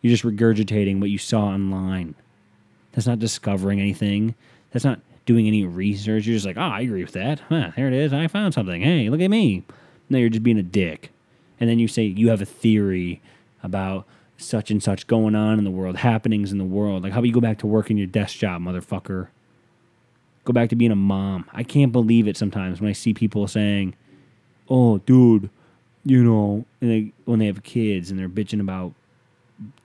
[0.00, 2.14] You're just regurgitating what you saw online.
[2.92, 4.34] That's not discovering anything.
[4.70, 6.26] That's not doing any research.
[6.26, 7.40] You're just like, oh, I agree with that.
[7.48, 8.12] Huh, there it is.
[8.12, 8.82] I found something.
[8.82, 9.64] Hey, look at me.
[10.08, 11.10] No, you're just being a dick.
[11.60, 13.22] And then you say you have a theory
[13.62, 17.04] about such and such going on in the world, happenings in the world.
[17.04, 19.28] Like, how about you go back to working your desk job, motherfucker?
[20.44, 21.48] Go back to being a mom.
[21.52, 23.94] I can't believe it sometimes when I see people saying,
[24.68, 25.50] "Oh, dude,
[26.04, 28.94] you know," and they, when they have kids and they're bitching about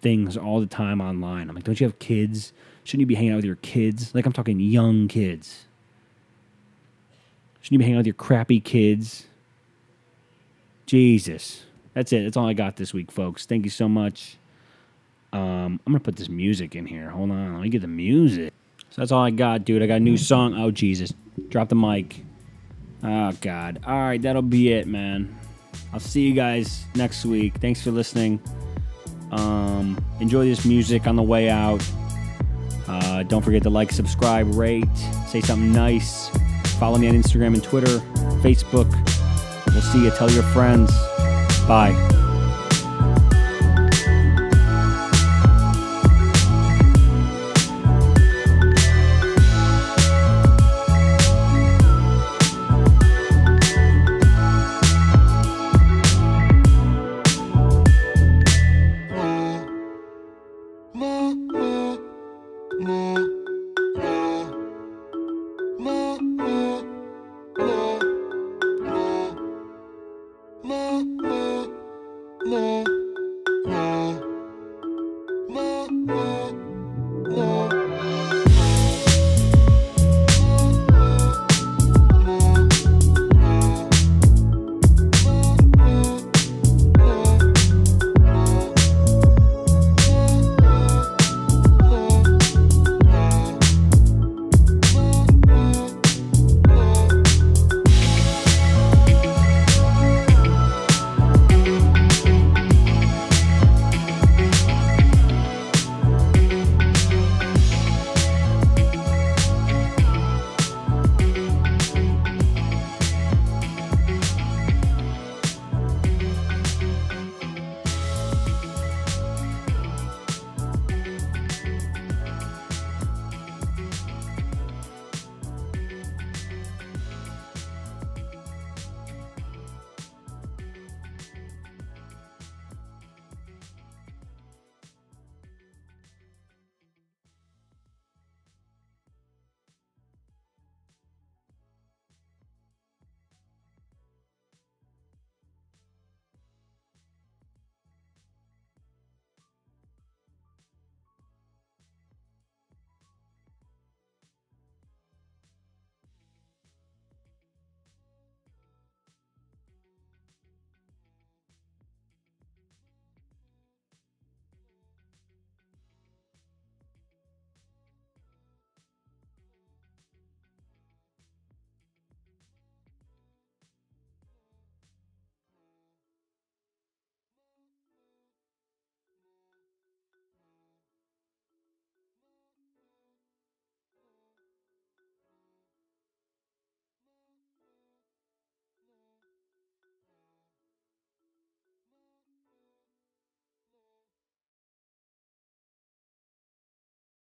[0.02, 1.50] things all the time online.
[1.50, 2.54] I'm like, don't you have kids?
[2.84, 4.14] Shouldn't you be hanging out with your kids?
[4.16, 5.66] Like, I'm talking young kids.
[7.62, 9.26] Shouldn't you be hanging out with your crappy kids?
[10.86, 11.64] Jesus.
[11.94, 12.24] That's it.
[12.24, 13.46] That's all I got this week, folks.
[13.46, 14.38] Thank you so much.
[15.34, 17.10] Um, I'm gonna put this music in here.
[17.10, 18.54] Hold on, let me get the music.
[18.90, 19.82] So that's all I got, dude.
[19.82, 20.56] I got a new song.
[20.56, 21.14] Oh Jesus,
[21.50, 22.24] drop the mic.
[23.04, 23.82] Oh God.
[23.86, 25.38] All right, that'll be it, man.
[25.94, 27.56] I'll see you guys next week.
[27.56, 28.42] Thanks for listening.
[29.32, 31.84] Um, enjoy this music on the way out.
[32.88, 34.86] Uh, don't forget to like, subscribe, rate,
[35.28, 36.30] say something nice.
[36.80, 38.00] Follow me on Instagram and Twitter,
[38.42, 38.90] Facebook.
[39.68, 40.12] We'll see you.
[40.12, 40.92] Tell your friends.
[41.68, 42.27] Bye.